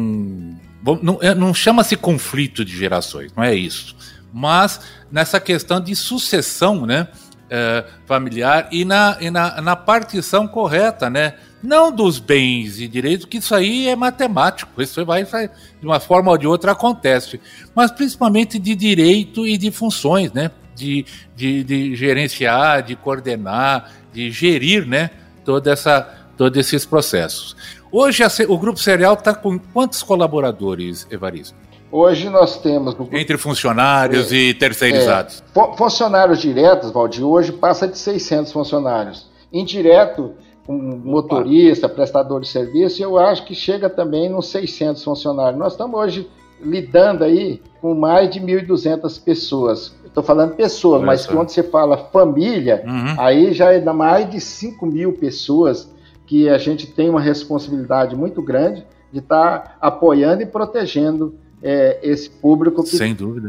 Não, 1.01 1.19
é, 1.21 1.33
não 1.33 1.53
chama-se 1.53 1.95
conflito 1.95 2.65
de 2.65 2.75
gerações, 2.75 3.31
não 3.35 3.43
é 3.43 3.55
isso. 3.55 3.95
Mas 4.33 4.81
nessa 5.15 5.39
questão 5.39 5.79
de 5.79 5.95
sucessão, 5.95 6.85
né? 6.85 7.07
É, 7.49 7.85
familiar 8.05 8.67
e, 8.69 8.83
na, 8.83 9.17
e 9.21 9.29
na, 9.29 9.61
na 9.61 9.75
partição 9.75 10.45
correta, 10.45 11.09
né? 11.09 11.35
Não 11.63 11.89
dos 11.89 12.19
bens 12.19 12.81
e 12.81 12.87
direitos, 12.87 13.25
que 13.25 13.37
isso 13.37 13.55
aí 13.55 13.87
é 13.87 13.95
matemático, 13.95 14.81
isso 14.81 15.05
vai, 15.05 15.23
de 15.23 15.85
uma 15.85 16.01
forma 16.01 16.31
ou 16.31 16.37
de 16.37 16.45
outra 16.45 16.73
acontece, 16.73 17.39
mas 17.73 17.91
principalmente 17.91 18.59
de 18.59 18.75
direito 18.75 19.47
e 19.47 19.57
de 19.57 19.71
funções, 19.71 20.33
né? 20.33 20.51
De, 20.75 21.05
de, 21.33 21.63
de 21.63 21.95
gerenciar, 21.95 22.83
de 22.83 22.97
coordenar, 22.97 23.91
de 24.11 24.29
gerir, 24.31 24.85
né? 24.85 25.11
Toda 25.45 25.71
essa, 25.71 26.01
todos 26.35 26.59
esses 26.59 26.85
processos. 26.85 27.55
Hoje 27.89 28.21
a, 28.21 28.27
o 28.49 28.57
Grupo 28.57 28.79
Cereal 28.79 29.13
está 29.13 29.33
com 29.33 29.57
quantos 29.57 30.03
colaboradores, 30.03 31.07
Evaristo? 31.09 31.55
Hoje 31.91 32.29
nós 32.29 32.57
temos. 32.57 32.95
Entre 33.11 33.37
funcionários 33.37 34.31
é, 34.31 34.35
e 34.35 34.53
terceirizados. 34.53 35.43
É, 35.55 35.77
funcionários 35.77 36.39
diretos, 36.39 36.91
Valdir, 36.91 37.23
hoje 37.23 37.51
passa 37.51 37.87
de 37.87 37.97
600 37.97 38.51
funcionários. 38.51 39.29
Indireto, 39.51 40.33
um 40.67 40.97
motorista, 40.97 41.87
prestador 41.87 42.41
de 42.41 42.47
serviço, 42.47 43.01
eu 43.01 43.17
acho 43.17 43.45
que 43.45 43.53
chega 43.53 43.89
também 43.89 44.29
nos 44.29 44.49
600 44.49 45.03
funcionários. 45.03 45.59
Nós 45.59 45.73
estamos 45.73 45.99
hoje 45.99 46.27
lidando 46.61 47.23
aí 47.23 47.61
com 47.81 47.93
mais 47.93 48.29
de 48.29 48.39
1.200 48.39 49.23
pessoas. 49.23 49.95
Estou 50.05 50.23
falando 50.23 50.55
pessoas, 50.55 50.99
Olha 50.99 51.07
mas 51.07 51.27
quando 51.27 51.49
você 51.49 51.61
fala 51.61 51.97
família, 51.97 52.83
uhum. 52.85 53.15
aí 53.17 53.53
já 53.53 53.73
é 53.73 53.81
mais 53.81 54.29
de 54.29 54.39
5 54.39 54.85
mil 54.85 55.13
pessoas 55.13 55.93
que 56.25 56.49
a 56.49 56.57
gente 56.57 56.87
tem 56.87 57.09
uma 57.09 57.21
responsabilidade 57.21 58.15
muito 58.15 58.41
grande 58.41 58.85
de 59.11 59.19
estar 59.19 59.59
tá 59.59 59.75
apoiando 59.79 60.41
e 60.41 60.45
protegendo 60.45 61.35
é, 61.67 61.97
esse 62.03 62.29
público 62.29 62.83
que 62.83 62.95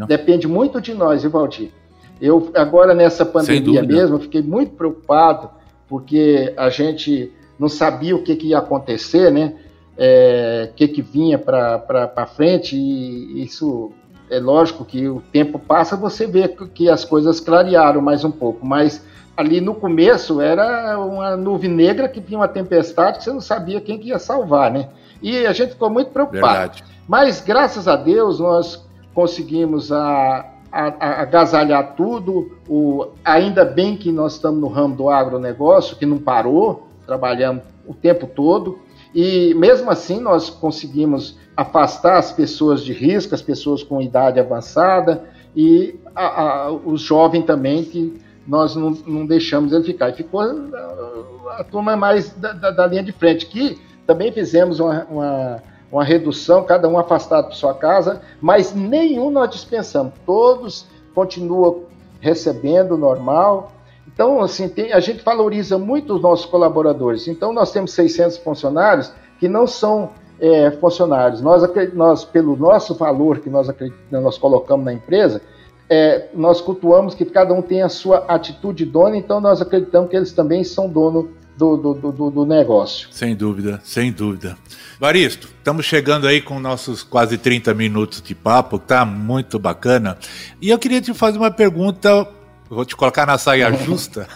depende 0.09 0.49
muito 0.49 0.81
de 0.81 0.95
nós, 0.95 1.21
viu, 1.21 1.31
Valdir? 1.31 1.71
Eu, 2.19 2.51
agora 2.55 2.95
nessa 2.95 3.27
pandemia 3.27 3.83
mesmo, 3.83 4.19
fiquei 4.19 4.41
muito 4.41 4.73
preocupado 4.73 5.51
porque 5.87 6.55
a 6.57 6.71
gente 6.71 7.31
não 7.59 7.69
sabia 7.69 8.17
o 8.17 8.23
que, 8.23 8.35
que 8.35 8.49
ia 8.49 8.59
acontecer, 8.59 9.31
né? 9.31 9.55
É, 9.99 10.71
o 10.71 10.75
que, 10.75 10.89
que 10.89 11.03
vinha 11.03 11.39
para 11.39 12.27
frente, 12.35 12.75
e 12.75 13.43
isso 13.43 13.93
é 14.31 14.39
lógico 14.39 14.83
que 14.83 15.07
o 15.07 15.23
tempo 15.31 15.59
passa, 15.59 15.95
você 15.95 16.27
vê 16.27 16.49
que 16.49 16.89
as 16.89 17.05
coisas 17.05 17.39
clarearam 17.39 18.01
mais 18.01 18.25
um 18.25 18.31
pouco, 18.31 18.67
mas 18.67 19.05
ali 19.37 19.61
no 19.61 19.75
começo 19.75 20.41
era 20.41 20.99
uma 20.99 21.37
nuvem 21.37 21.71
negra 21.71 22.09
que 22.09 22.21
vinha 22.21 22.39
uma 22.39 22.49
tempestade 22.49 23.19
que 23.19 23.25
você 23.25 23.33
não 23.33 23.41
sabia 23.41 23.81
quem 23.81 23.99
que 23.99 24.09
ia 24.09 24.19
salvar, 24.19 24.71
né? 24.71 24.89
E 25.23 25.47
a 25.47 25.53
gente 25.53 25.73
ficou 25.73 25.91
muito 25.91 26.11
preocupado. 26.11 26.73
Verdade. 26.73 26.85
Mas 27.07 27.41
graças 27.41 27.87
a 27.87 27.97
Deus 27.97 28.41
nós 28.41 28.87
conseguimos 29.15 29.93
a, 29.93 30.47
a, 30.73 30.87
a 30.99 31.23
agasalhar 31.23 31.95
tudo. 31.95 32.57
O, 32.69 33.09
ainda 33.25 33.65
bem 33.65 33.97
que 33.97 34.11
nós 34.11 34.35
estamos 34.35 34.61
no 34.61 34.69
ramo 34.69 34.97
do 34.97 35.11
agronegócio, 35.11 35.97
que 35.97 36.07
não 36.07 36.19
parou, 36.19 36.87
trabalhamos 37.07 37.65
o 37.87 37.95
tempo 37.95 38.27
todo. 38.27 38.79
E 39.15 39.55
mesmo 39.55 39.91
assim 39.91 40.21
nós 40.21 40.51
conseguimos 40.51 41.39
afastar 41.57 42.19
as 42.19 42.33
pessoas 42.33 42.83
de 42.83 42.93
risco, 42.93 43.35
as 43.35 43.43
pessoas 43.43 43.83
com 43.83 44.03
idade 44.03 44.39
avançada 44.39 45.25
e 45.55 45.99
a, 46.15 46.43
a, 46.43 46.71
os 46.71 47.01
jovens 47.01 47.47
também 47.47 47.83
que 47.83 48.21
nós 48.47 48.77
não, 48.77 48.91
não, 49.07 49.27
deixamos 49.27 49.73
ele 49.73 49.85
ficar. 49.85 50.11
E 50.11 50.15
ficou 50.15 50.41
a, 50.41 51.59
a 51.59 51.65
turma 51.65 51.97
mais 51.97 52.31
da, 52.31 52.53
da, 52.53 52.71
da, 52.71 52.87
linha 52.87 53.03
de 53.03 53.13
frente, 53.13 53.47
que 53.47 53.79
também 54.07 54.31
fizemos 54.31 54.79
uma, 54.79 55.05
uma, 55.11 55.63
uma 55.91 56.05
redução, 56.05 56.65
cada 56.65 56.89
um 56.89 56.99
afastado 56.99 57.51
de 57.51 57.57
sua 57.57 57.75
casa, 57.75 58.23
mas 58.41 58.75
nenhum 58.75 59.31
nós 59.31 59.51
dispensamos. 59.51 60.13
Todos 60.25 60.87
continuam 61.15 61.85
recebendo 62.21 62.97
normal. 62.97 63.73
Então, 64.07 64.41
assim, 64.41 64.69
tem, 64.69 64.93
a 64.93 65.01
gente 65.01 65.23
valoriza 65.25 65.77
muito 65.77 66.15
os 66.15 66.23
nossos 66.23 66.47
colaboradores. 66.47 67.27
Então, 67.27 67.53
nós 67.53 67.73
temos 67.73 67.93
600 67.93 68.39
funcionários 68.39 69.13
que 69.39 69.49
não 69.49 69.67
são 69.67 70.11
é, 70.41 70.71
funcionários. 70.71 71.41
Nós, 71.41 71.63
nós, 71.93 72.25
pelo 72.25 72.57
nosso 72.57 72.95
valor 72.95 73.41
que 73.41 73.51
nós, 73.51 73.69
nós 74.11 74.39
colocamos 74.39 74.85
na 74.85 74.93
empresa, 74.93 75.43
é, 75.89 76.29
nós 76.35 76.61
cultuamos 76.61 77.15
que 77.15 77.25
cada 77.25 77.55
um 77.55 77.63
tem 77.63 77.83
a 77.83 77.89
sua 77.89 78.19
atitude 78.29 78.85
dona, 78.85 79.17
então 79.17 79.41
nós 79.41 79.61
acreditamos 79.61 80.11
que 80.11 80.17
eles 80.17 80.33
também 80.33 80.65
são 80.65 80.89
dono 80.89 81.31
do, 81.57 81.77
do, 81.77 82.13
do, 82.13 82.31
do 82.31 82.47
negócio. 82.47 83.09
Sem 83.11 83.35
dúvida, 83.35 83.81
sem 83.85 84.13
dúvida. 84.13 84.57
Varisto, 85.01 85.49
estamos 85.59 85.87
chegando 85.87 86.27
aí 86.27 86.41
com 86.41 86.59
nossos 86.59 87.03
quase 87.03 87.39
30 87.39 87.73
minutos 87.75 88.21
de 88.21 88.35
papo, 88.35 88.79
tá 88.79 89.05
muito 89.05 89.59
bacana. 89.59 90.19
E 90.61 90.71
eu 90.71 90.79
queria 90.79 91.01
te 91.01 91.15
fazer 91.15 91.39
uma 91.39 91.51
pergunta, 91.51 92.29
vou 92.69 92.85
te 92.85 92.97
colocar 92.97 93.27
na 93.27 93.39
saia 93.39 93.73
justa. 93.85 94.29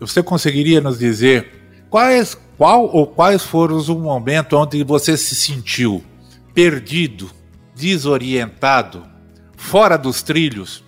Você 0.00 0.22
conseguiria 0.22 0.80
nos 0.80 0.98
dizer 0.98 1.86
quais, 1.88 2.36
qual 2.58 2.84
ou 2.84 3.06
quais 3.06 3.42
foram 3.42 3.76
os 3.76 3.88
momentos 3.88 4.58
onde 4.58 4.82
você 4.84 5.16
se 5.16 5.34
sentiu 5.34 6.02
perdido, 6.52 7.30
desorientado, 7.74 9.13
fora 9.64 9.96
dos 9.96 10.22
trilhos? 10.22 10.84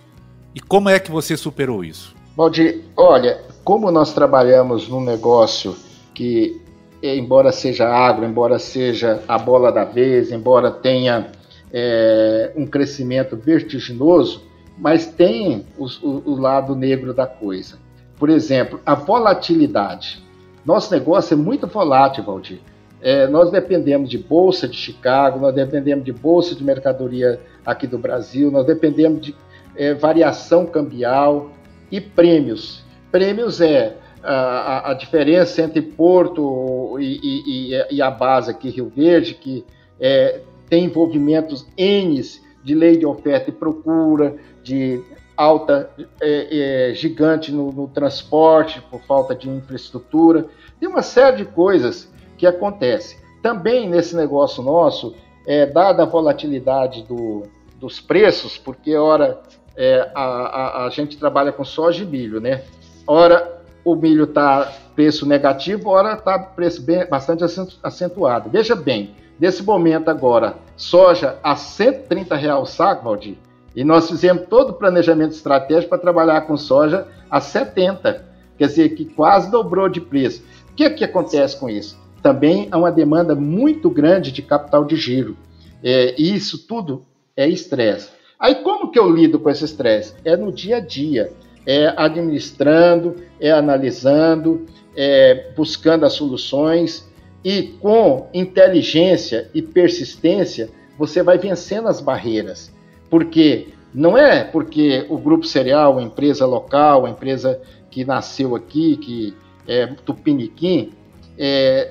E 0.53 0.59
como 0.59 0.87
é 0.87 0.99
que 0.99 1.09
você 1.09 1.35
superou 1.35 1.83
isso? 1.83 2.15
Valdir, 2.35 2.83
olha, 2.95 3.41
como 3.63 3.91
nós 3.91 4.13
trabalhamos 4.13 4.87
num 4.87 5.01
negócio 5.01 5.75
que, 6.13 6.61
embora 7.01 7.51
seja 7.51 7.89
agro, 7.89 8.23
embora 8.23 8.59
seja 8.59 9.21
a 9.27 9.37
bola 9.37 9.71
da 9.71 9.83
vez, 9.83 10.31
embora 10.31 10.69
tenha 10.69 11.31
é, 11.73 12.53
um 12.55 12.67
crescimento 12.67 13.35
vertiginoso, 13.35 14.43
mas 14.77 15.07
tem 15.07 15.65
o, 15.77 15.85
o, 16.03 16.33
o 16.33 16.39
lado 16.39 16.75
negro 16.75 17.15
da 17.15 17.25
coisa. 17.25 17.79
Por 18.17 18.29
exemplo, 18.29 18.79
a 18.85 18.93
volatilidade. 18.93 20.23
Nosso 20.63 20.93
negócio 20.93 21.33
é 21.33 21.37
muito 21.37 21.65
volátil, 21.65 22.23
Valdir. 22.23 22.59
É, 23.01 23.27
nós 23.27 23.51
dependemos 23.51 24.09
de 24.09 24.17
bolsa 24.17 24.67
de 24.67 24.77
Chicago, 24.77 25.39
nós 25.39 25.53
dependemos 25.53 26.05
de 26.05 26.11
bolsa 26.11 26.55
de 26.55 26.63
mercadoria 26.63 27.39
aqui 27.67 27.85
do 27.85 27.99
Brasil, 27.99 28.49
nós 28.49 28.65
dependemos 28.65 29.21
de 29.21 29.35
é, 29.75 29.93
variação 29.93 30.65
cambial, 30.65 31.51
e 31.91 32.01
prêmios. 32.01 32.83
Prêmios 33.11 33.61
é 33.61 33.97
a, 34.23 34.91
a 34.91 34.93
diferença 34.93 35.61
entre 35.61 35.81
Porto 35.81 36.97
e, 36.99 37.71
e, 37.71 37.95
e, 37.95 38.01
a 38.01 38.11
base 38.11 38.51
aqui, 38.51 38.69
Rio 38.69 38.91
Verde, 38.93 39.35
que 39.35 39.65
é, 39.99 40.41
tem 40.69 40.85
envolvimentos 40.85 41.65
N 41.77 42.21
de 42.63 42.75
lei 42.75 42.97
de 42.97 43.05
oferta 43.05 43.49
e 43.49 43.53
procura, 43.53 44.35
de 44.61 45.01
alta 45.35 45.89
é, 46.19 46.89
é, 46.89 46.93
gigante 46.93 47.51
no, 47.51 47.71
no, 47.71 47.87
transporte 47.87 48.81
por 48.89 48.99
falta 49.01 49.33
de 49.33 49.49
infraestrutura. 49.49 50.47
Tem 50.79 50.89
uma 50.89 51.03
série 51.03 51.37
de 51.37 51.45
coisas 51.45 52.11
que 52.37 52.45
acontecem. 52.45 53.17
Também 53.41 53.87
nesse 53.87 54.15
negócio 54.15 54.61
nosso, 54.61 55.15
é, 55.45 55.65
dada 55.65 56.03
a 56.03 56.05
volatilidade 56.05 57.03
do, 57.03 57.43
dos 57.79 57.99
preços, 57.99 58.57
porque 58.57 58.95
ora 58.95 59.39
é, 59.75 60.09
a, 60.15 60.21
a, 60.21 60.85
a, 60.85 60.89
gente 60.89 61.17
trabalha 61.17 61.51
com 61.51 61.63
soja 61.63 62.03
e 62.03 62.07
milho, 62.07 62.41
né? 62.41 62.63
Ora 63.05 63.61
o 63.85 63.95
milho 63.95 64.25
está 64.25 64.71
preço 64.95 65.25
negativo, 65.25 65.89
ora 65.89 66.13
está 66.13 66.37
preço 66.37 66.81
bem, 66.81 67.07
bastante 67.07 67.43
acentuado. 67.83 68.49
Veja 68.49 68.75
bem, 68.75 69.15
nesse 69.39 69.63
momento 69.63 70.09
agora, 70.09 70.57
soja 70.75 71.37
a 71.43 71.55
130 71.55 72.35
reais 72.35 72.61
o 72.61 72.65
saco, 72.65 73.03
Valdir, 73.03 73.37
e 73.75 73.83
nós 73.83 74.09
fizemos 74.09 74.47
todo 74.49 74.71
o 74.71 74.73
planejamento 74.73 75.33
estratégico 75.33 75.89
para 75.89 75.99
trabalhar 75.99 76.41
com 76.41 76.57
soja 76.57 77.07
a 77.29 77.39
70, 77.39 78.25
quer 78.57 78.65
dizer, 78.65 78.89
que 78.89 79.05
quase 79.05 79.51
dobrou 79.51 79.87
de 79.87 80.01
preço. 80.01 80.43
O 80.71 80.73
que, 80.73 80.83
é 80.83 80.89
que 80.89 81.03
acontece 81.03 81.57
com 81.59 81.69
isso? 81.69 81.97
Também 82.21 82.67
há 82.71 82.77
uma 82.77 82.91
demanda 82.91 83.35
muito 83.35 83.89
grande 83.89 84.31
de 84.31 84.41
capital 84.41 84.83
de 84.83 84.95
giro. 84.95 85.37
É, 85.83 86.15
e 86.19 86.35
isso 86.35 86.67
tudo 86.67 87.05
é 87.37 87.47
estresse. 87.47 88.09
Aí 88.39 88.55
como 88.55 88.91
que 88.91 88.99
eu 88.99 89.09
lido 89.09 89.39
com 89.39 89.49
esse 89.49 89.63
estresse? 89.63 90.15
É 90.25 90.35
no 90.35 90.51
dia 90.51 90.77
a 90.77 90.79
dia, 90.79 91.31
é 91.65 91.93
administrando, 91.95 93.15
é 93.39 93.51
analisando, 93.51 94.65
é 94.95 95.51
buscando 95.55 96.05
as 96.05 96.13
soluções 96.13 97.07
e 97.43 97.63
com 97.79 98.27
inteligência 98.33 99.49
e 99.53 99.61
persistência 99.61 100.69
você 100.97 101.21
vai 101.21 101.37
vencendo 101.37 101.87
as 101.87 102.01
barreiras. 102.01 102.73
Porque 103.09 103.67
não 103.93 104.17
é 104.17 104.43
porque 104.43 105.05
o 105.09 105.17
grupo 105.17 105.45
cereal, 105.45 105.97
a 105.97 106.03
empresa 106.03 106.45
local, 106.45 107.05
a 107.05 107.09
empresa 107.09 107.61
que 107.89 108.03
nasceu 108.03 108.55
aqui, 108.55 108.97
que 108.97 109.33
é 109.67 109.87
Tupiniquim, 109.87 110.91
é, 111.37 111.89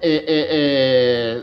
é, 0.00 0.14
é, 0.16 0.46
é 0.50 1.42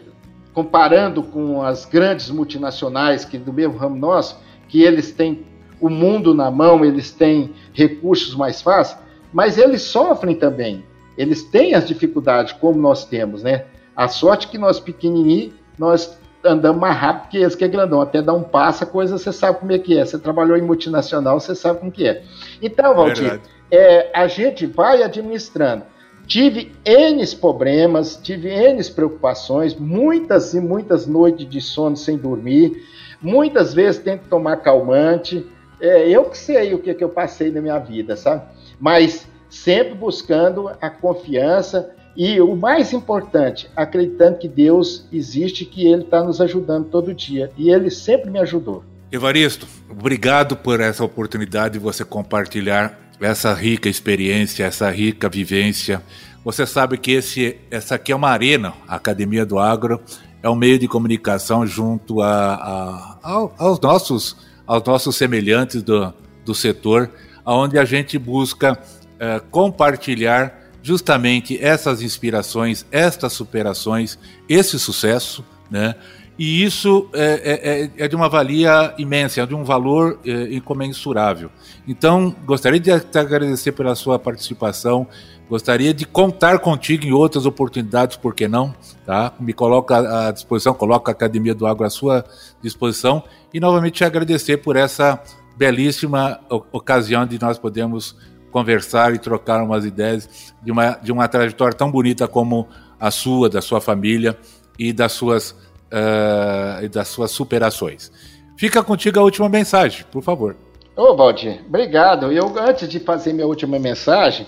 comparando 0.54 1.24
com 1.24 1.62
as 1.62 1.86
grandes 1.86 2.30
multinacionais 2.30 3.26
que 3.26 3.38
do 3.38 3.52
mesmo 3.52 3.78
ramo 3.78 3.96
nosso, 3.96 4.40
que 4.68 4.84
eles 4.84 5.12
têm 5.12 5.46
o 5.82 5.90
mundo 5.90 6.34
na 6.34 6.50
mão, 6.50 6.86
eles 6.86 7.12
têm 7.12 7.54
recursos 7.74 8.36
mais 8.36 8.62
fáceis, 8.62 9.00
mas 9.34 9.58
eles 9.58 9.82
sofrem 9.82 10.36
também. 10.36 10.84
Eles 11.18 11.44
têm 11.44 11.74
as 11.76 11.88
dificuldades 11.88 12.54
como 12.54 12.80
nós 12.80 13.06
temos, 13.06 13.44
né? 13.44 13.66
A 13.96 14.08
sorte 14.08 14.48
que 14.48 14.58
nós 14.58 14.80
pequenininhos, 14.80 15.54
nós 15.78 16.18
andamos 16.44 16.82
mais 16.82 16.98
rápido 16.98 17.30
que 17.30 17.38
eles 17.38 17.56
que 17.56 17.64
é 17.64 17.68
grandão. 17.68 18.02
Até 18.02 18.22
dar 18.22 18.34
um 18.34 18.44
passo, 18.44 18.84
a 18.84 18.88
coisa 18.88 19.18
você 19.18 19.32
sabe 19.32 19.60
como 19.60 19.72
é 19.72 19.80
que 19.80 19.98
é. 19.98 20.06
Você 20.06 20.18
trabalhou 20.18 20.58
em 20.58 20.62
multinacional, 20.62 21.40
você 21.40 21.56
sabe 21.56 21.80
como 21.80 21.92
que 21.92 22.08
é. 22.08 22.24
Então, 22.62 22.96
Valdir, 22.96 23.40
é, 23.72 24.10
a 24.14 24.28
gente 24.28 24.66
vai 24.66 25.04
administrando. 25.04 25.84
Tive 26.26 26.72
N 26.86 27.26
problemas, 27.36 28.20
tive 28.22 28.50
N 28.50 28.84
preocupações, 28.92 29.76
muitas 29.76 30.54
e 30.54 30.62
muitas 30.62 31.06
noites 31.06 31.48
de 31.48 31.60
sono 31.60 31.98
sem 31.98 32.18
dormir, 32.18 32.84
muitas 33.22 33.74
vezes 33.74 34.02
tento 34.02 34.28
tomar 34.30 34.58
calmante. 34.58 35.46
É, 35.82 36.08
eu 36.08 36.26
que 36.26 36.38
sei 36.38 36.74
o 36.74 36.80
que, 36.80 36.94
que 36.94 37.04
eu 37.04 37.10
passei 37.10 37.52
na 37.52 37.62
minha 37.62 37.78
vida, 37.78 38.16
sabe? 38.16 38.44
Mas 38.80 39.28
sempre 39.50 39.94
buscando 39.94 40.70
a 40.82 40.90
confiança 40.90 41.92
e 42.16 42.40
o 42.40 42.56
mais 42.56 42.94
importante, 42.94 43.70
acreditando 43.76 44.38
que 44.38 44.48
Deus 44.48 45.08
existe, 45.12 45.66
que 45.66 45.88
Ele 45.88 46.04
está 46.04 46.24
nos 46.24 46.40
ajudando 46.40 46.90
todo 46.90 47.14
dia. 47.14 47.52
E 47.58 47.70
Ele 47.70 47.90
sempre 47.90 48.30
me 48.30 48.40
ajudou. 48.40 48.84
Evaristo, 49.12 49.68
obrigado 49.90 50.56
por 50.56 50.80
essa 50.80 51.04
oportunidade 51.04 51.74
de 51.74 51.80
você 51.80 52.04
compartilhar 52.04 53.03
essa 53.20 53.54
rica 53.54 53.90
experiência, 53.90 54.66
essa 54.66 54.90
rica 54.90 55.30
vivência. 55.30 56.02
Você 56.44 56.66
sabe 56.66 56.98
que 56.98 57.12
esse, 57.12 57.58
essa 57.72 57.96
aqui 57.96 58.12
é 58.12 58.16
uma 58.16 58.30
arena, 58.30 58.74
a 58.88 58.96
Academia 58.96 59.46
do 59.46 59.60
Agro 59.60 60.02
é 60.42 60.50
um 60.50 60.56
meio 60.56 60.78
de 60.78 60.88
comunicação 60.88 61.66
junto 61.66 62.22
a, 62.22 62.54
a, 62.54 63.50
aos, 63.58 63.80
nossos, 63.80 64.36
aos 64.68 64.84
nossos 64.84 65.16
semelhantes 65.16 65.82
do, 65.82 66.14
do 66.44 66.54
setor, 66.54 67.10
onde 67.46 67.80
a 67.80 67.86
gente 67.86 68.18
busca 68.18 68.78
é, 69.20 69.40
compartilhar 69.52 70.62
justamente 70.82 71.58
essas 71.64 72.02
inspirações, 72.02 72.86
estas 72.92 73.32
superações, 73.32 74.20
esse 74.50 74.78
sucesso, 74.78 75.46
né? 75.72 75.96
E 76.38 76.64
isso 76.64 77.10
é, 77.14 77.92
é, 77.98 78.06
é, 78.06 78.08
de 78.08 78.16
uma 78.16 78.28
valia 78.28 78.94
imensa, 78.98 79.42
é 79.42 79.46
de 79.46 79.54
um 79.54 79.64
valor 79.64 80.20
é, 80.26 80.54
incomensurável. 80.54 81.50
Então, 81.88 82.36
gostaria 82.44 82.80
de 82.80 83.00
te 83.00 83.20
agradecer 83.20 83.72
pela 83.72 83.94
sua 83.94 84.18
participação, 84.18 85.08
gostaria 85.48 85.94
de 85.94 86.06
contar 86.06 86.58
contigo 86.58 87.06
em 87.06 87.12
outras 87.12 87.46
oportunidades, 87.46 88.18
por 88.18 88.34
que 88.34 88.48
não? 88.48 88.74
Tá? 89.06 89.32
Me 89.40 89.54
coloca 89.54 90.28
à 90.28 90.32
disposição, 90.32 90.74
coloca 90.74 91.12
a 91.12 91.14
Academia 91.14 91.54
do 91.54 91.68
Agro 91.68 91.86
à 91.86 91.90
sua 91.90 92.26
disposição 92.62 93.24
e 93.54 93.60
novamente 93.60 93.96
te 93.96 94.04
agradecer 94.04 94.58
por 94.58 94.76
essa 94.76 95.22
belíssima 95.56 96.40
ocasião 96.72 97.28
de 97.28 97.40
nós 97.40 97.60
podermos 97.60 98.16
conversar 98.52 99.14
e 99.14 99.20
trocar 99.20 99.64
umas 99.64 99.86
ideias 99.86 100.54
de 100.64 100.72
uma, 100.72 100.92
de 100.92 101.12
uma 101.12 101.28
trajetória 101.28 101.76
tão 101.76 101.92
bonita 101.92 102.28
como 102.28 102.68
a 103.00 103.12
sua, 103.12 103.50
da 103.50 103.62
sua 103.62 103.80
família 103.80 104.38
e 104.80 104.92
das 104.92 105.12
suas 105.12 105.56
uh, 105.94 106.90
das 106.90 107.08
suas 107.08 107.32
superações. 107.32 108.12
Fica 108.58 108.84
contigo 108.84 109.20
a 109.20 109.24
última 109.24 109.48
mensagem, 109.48 110.06
por 110.12 110.24
favor. 110.24 110.56
Ô, 110.96 111.16
Valdir, 111.16 111.62
obrigado. 111.68 112.32
Eu, 112.32 112.54
antes 112.60 112.88
de 112.88 113.00
fazer 113.00 113.34
minha 113.34 113.48
última 113.48 113.80
mensagem, 113.80 114.46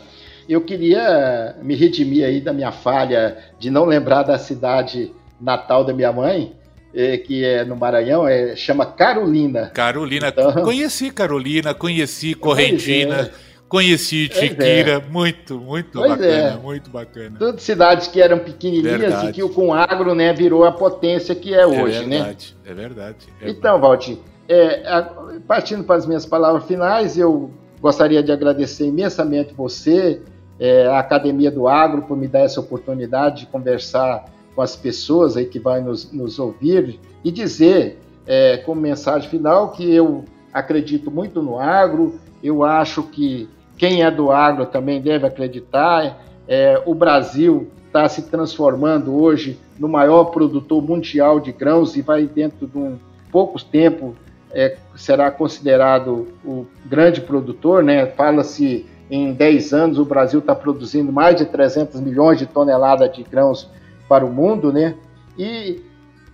eu 0.48 0.62
queria 0.62 1.56
me 1.62 1.76
redimir 1.76 2.26
aí 2.26 2.40
da 2.40 2.54
minha 2.54 2.72
falha 2.72 3.38
de 3.60 3.70
não 3.72 3.86
lembrar 3.86 4.24
da 4.24 4.38
cidade 4.38 5.12
natal 5.42 5.84
da 5.84 5.92
minha 5.92 6.12
mãe, 6.12 6.54
eh, 6.94 7.18
que 7.18 7.44
é 7.44 7.66
no 7.66 7.76
Maranhão, 7.76 8.28
é, 8.28 8.56
chama 8.56 8.86
Carolina. 8.86 9.72
Carolina. 9.74 10.28
Então... 10.30 10.52
Conheci 10.64 11.12
Carolina, 11.12 11.74
conheci 11.74 12.36
Correntina, 12.36 13.32
Conheci 13.76 14.30
Tiquira, 14.30 14.92
é. 14.92 15.12
muito, 15.12 15.60
muito 15.60 16.00
pois 16.00 16.12
bacana, 16.12 16.32
é. 16.32 16.58
muito 16.58 16.90
bacana. 16.90 17.38
Tudo 17.38 17.60
cidades 17.60 18.08
que 18.08 18.22
eram 18.22 18.40
pequenininhas 18.40 19.22
e 19.24 19.34
que 19.34 19.50
com 19.50 19.74
agro, 19.74 20.16
né, 20.16 20.32
virou 20.32 20.64
a 20.64 20.72
potência 20.72 21.36
que 21.36 21.54
é, 21.54 21.64
é 21.64 21.68
hoje, 21.68 22.06
né? 22.06 22.20
verdade, 22.20 22.58
né? 22.64 22.72
É 22.72 22.74
verdade, 22.74 23.18
é 23.42 23.50
Então, 23.50 23.78
Valdir, 23.82 24.18
é, 24.48 25.06
partindo 25.46 25.84
para 25.84 25.98
as 25.98 26.06
minhas 26.06 26.26
palavras 26.26 26.64
finais, 26.64 27.18
eu 27.18 27.52
gostaria 27.82 28.24
de 28.24 28.32
agradecer 28.32 28.86
imensamente 28.86 29.54
você, 29.54 30.22
é, 30.58 30.88
a 30.88 31.00
Academia 31.00 31.52
do 31.52 31.68
Agro, 31.68 32.04
por 32.04 32.16
me 32.16 32.30
dar 32.30 32.44
essa 32.44 32.62
oportunidade 32.62 33.42
de 33.42 33.48
conversar 33.48 34.24
com 34.56 34.62
as 34.62 34.74
pessoas 34.78 35.36
aí 35.36 35.48
que 35.48 35.60
vão 35.60 35.84
nos, 35.84 36.14
nos 36.14 36.40
ouvir 36.40 36.98
e 37.26 37.30
dizer, 37.30 38.00
é, 38.26 38.56
como 38.56 38.80
mensagem 38.80 39.30
final, 39.30 39.74
que 39.74 39.94
eu 39.94 40.24
acredito 40.54 41.12
muito 41.12 41.42
no 41.42 41.60
agro, 41.60 42.18
eu 42.42 42.64
acho 42.64 43.04
que 43.04 43.50
quem 43.78 44.04
é 44.04 44.12
do 44.12 44.32
agro 44.32 44.66
também 44.66 45.02
deve 45.02 45.26
acreditar. 45.26 46.18
É, 46.48 46.82
o 46.86 46.94
Brasil 46.94 47.70
está 47.88 48.08
se 48.08 48.24
transformando 48.24 49.16
hoje 49.16 49.60
no 49.80 49.88
maior 49.88 50.26
produtor 50.26 50.82
mundial 50.82 51.40
de 51.40 51.52
grãos 51.52 51.96
e 51.96 52.02
vai 52.02 52.26
dentro 52.26 52.68
de 52.68 52.78
um 52.78 52.98
poucos 53.32 53.64
tempo 53.64 54.16
é, 54.52 54.78
será 54.96 55.30
considerado 55.30 56.30
o 56.44 56.66
grande 56.86 57.20
produtor, 57.20 57.84
né? 57.84 58.06
Fala-se 58.06 58.86
em 59.12 59.34
10 59.34 59.74
anos 59.74 60.00
o 60.00 60.06
Brasil 60.06 60.40
está 60.40 60.56
produzindo 60.56 61.12
mais 61.12 61.36
de 61.36 61.46
300 61.46 62.00
milhões 62.00 62.40
de 62.40 62.46
toneladas 62.46 63.12
de 63.14 63.24
grãos 63.24 63.70
para 64.08 64.26
o 64.26 64.32
mundo, 64.32 64.72
né? 64.72 64.96
E 65.38 65.82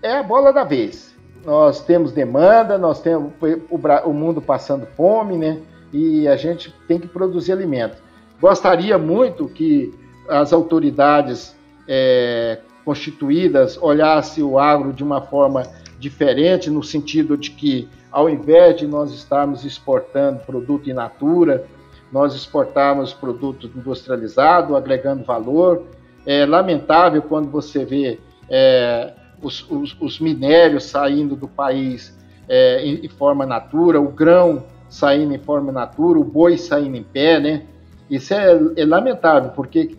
é 0.04 0.18
a 0.18 0.24
bola 0.24 0.54
da 0.54 0.64
vez. 0.64 1.16
Nós 1.44 1.84
temos 1.84 2.12
demanda, 2.12 2.78
nós 2.78 3.02
temos 3.02 3.32
o, 3.42 4.10
o 4.10 4.14
mundo 4.14 4.39
passando 4.39 4.86
fome, 4.96 5.38
né? 5.38 5.58
E 5.94 6.28
a 6.28 6.36
gente 6.36 6.74
tem 6.88 7.00
que 7.00 7.08
produzir 7.08 7.52
alimento. 7.52 7.98
Gostaria 8.39 8.98
muito 8.98 9.48
que 9.48 9.94
as 10.28 10.54
autoridades 10.54 11.56
é, 11.88 12.60
constituídas 12.84 13.78
olhassem 13.82 14.44
o 14.44 14.58
agro 14.58 14.94
de 14.94 15.04
uma 15.04 15.22
forma 15.22 15.64
diferente, 16.00 16.70
no 16.70 16.84
sentido 16.84 17.38
de 17.38 17.52
que, 17.52 17.88
ao 18.12 18.30
invés 18.30 18.78
de 18.78 18.88
nós 18.88 19.14
estarmos 19.14 19.64
exportando 19.64 20.39
produto 20.39 20.89
in 20.89 20.94
natura, 20.94 21.66
nós 22.12 22.36
exportarmos 22.36 23.14
produto 23.14 23.72
industrializado, 23.76 24.76
agregando 24.76 25.24
valor. 25.24 25.84
É 26.26 26.46
lamentável 26.46 27.22
quando 27.22 27.50
você 27.50 27.86
vê 27.86 28.20
é, 28.50 29.14
os, 29.42 29.66
os, 29.70 29.96
os, 30.00 30.20
minérios 30.20 30.84
saindo 30.86 31.36
do 31.36 31.48
país 31.48 32.18
é, 32.50 32.84
em, 32.86 33.06
em, 33.06 33.08
forma 33.08 33.46
natura, 33.46 34.00
o 34.00 34.10
grão 34.10 34.66
saindo 34.92 35.34
em 35.34 35.39
forma 35.39 35.72
natura, 35.72 36.20
o 36.20 36.24
boi 36.24 36.58
saindo 36.58 36.98
em 36.98 37.04
pé, 37.04 37.39
né? 37.39 37.64
Isso 38.10 38.34
é, 38.34 38.60
é 38.76 38.86
lamentável, 38.86 39.52
porque 39.52 39.96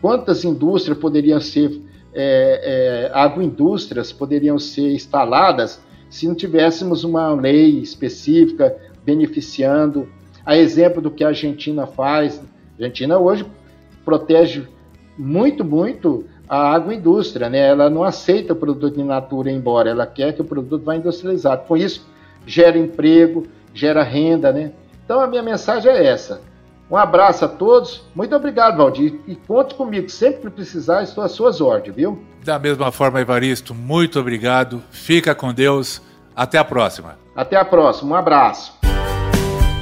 quantas 0.00 0.44
indústrias 0.44 0.98
poderiam 0.98 1.40
ser 1.40 1.80
é, 2.12 3.08
é, 3.08 3.10
agroindústrias 3.14 4.12
poderiam 4.12 4.58
ser 4.58 4.92
instaladas 4.92 5.80
se 6.10 6.28
não 6.28 6.34
tivéssemos 6.34 7.04
uma 7.04 7.32
lei 7.32 7.78
específica 7.78 8.76
beneficiando, 9.04 10.08
a 10.44 10.58
exemplo 10.58 11.00
do 11.00 11.10
que 11.10 11.24
a 11.24 11.28
Argentina 11.28 11.86
faz. 11.86 12.38
A 12.38 12.82
Argentina 12.82 13.18
hoje 13.18 13.46
protege 14.04 14.68
muito, 15.16 15.64
muito 15.64 16.26
a 16.48 16.74
agroindústria, 16.74 17.48
né? 17.48 17.60
Ela 17.60 17.88
não 17.88 18.02
aceita 18.02 18.52
o 18.52 18.56
produto 18.56 19.00
in 19.00 19.04
natura 19.04 19.50
embora, 19.50 19.88
ela 19.88 20.06
quer 20.06 20.34
que 20.34 20.42
o 20.42 20.44
produto 20.44 20.84
vá 20.84 20.96
industrializado. 20.96 21.66
Com 21.66 21.76
isso, 21.76 22.06
gera 22.44 22.76
emprego, 22.76 23.46
gera 23.74 24.02
renda, 24.02 24.52
né? 24.52 24.72
Então 25.04 25.20
a 25.20 25.26
minha 25.26 25.42
mensagem 25.42 25.90
é 25.90 26.06
essa. 26.06 26.40
Um 26.90 26.96
abraço 26.96 27.44
a 27.44 27.48
todos. 27.48 28.04
Muito 28.14 28.36
obrigado, 28.36 28.76
Valdir. 28.76 29.18
E 29.26 29.34
conte 29.34 29.74
comigo. 29.74 30.10
Sempre 30.10 30.42
que 30.42 30.50
precisar, 30.50 31.02
estou 31.02 31.24
às 31.24 31.32
suas 31.32 31.60
ordens, 31.60 31.94
viu? 31.94 32.22
Da 32.44 32.58
mesma 32.58 32.92
forma, 32.92 33.20
Evaristo, 33.20 33.74
muito 33.74 34.20
obrigado. 34.20 34.82
Fica 34.90 35.34
com 35.34 35.54
Deus. 35.54 36.02
Até 36.36 36.58
a 36.58 36.64
próxima. 36.64 37.18
Até 37.34 37.56
a 37.56 37.64
próxima. 37.64 38.14
Um 38.14 38.14
abraço. 38.14 38.78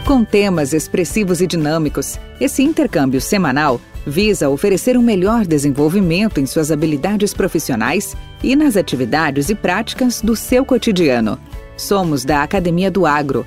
Com 0.06 0.24
temas 0.24 0.72
expressivos 0.72 1.40
e 1.40 1.46
dinâmicos, 1.46 2.18
esse 2.40 2.62
intercâmbio 2.62 3.20
semanal 3.20 3.80
visa 4.06 4.48
oferecer 4.48 4.96
um 4.96 5.02
melhor 5.02 5.44
desenvolvimento 5.44 6.40
em 6.40 6.46
suas 6.46 6.70
habilidades 6.72 7.34
profissionais 7.34 8.16
e 8.42 8.56
nas 8.56 8.76
atividades 8.76 9.50
e 9.50 9.54
práticas 9.54 10.20
do 10.20 10.34
seu 10.34 10.64
cotidiano. 10.64 11.38
Somos 11.76 12.24
da 12.24 12.42
Academia 12.42 12.90
do 12.90 13.06
Agro 13.06 13.46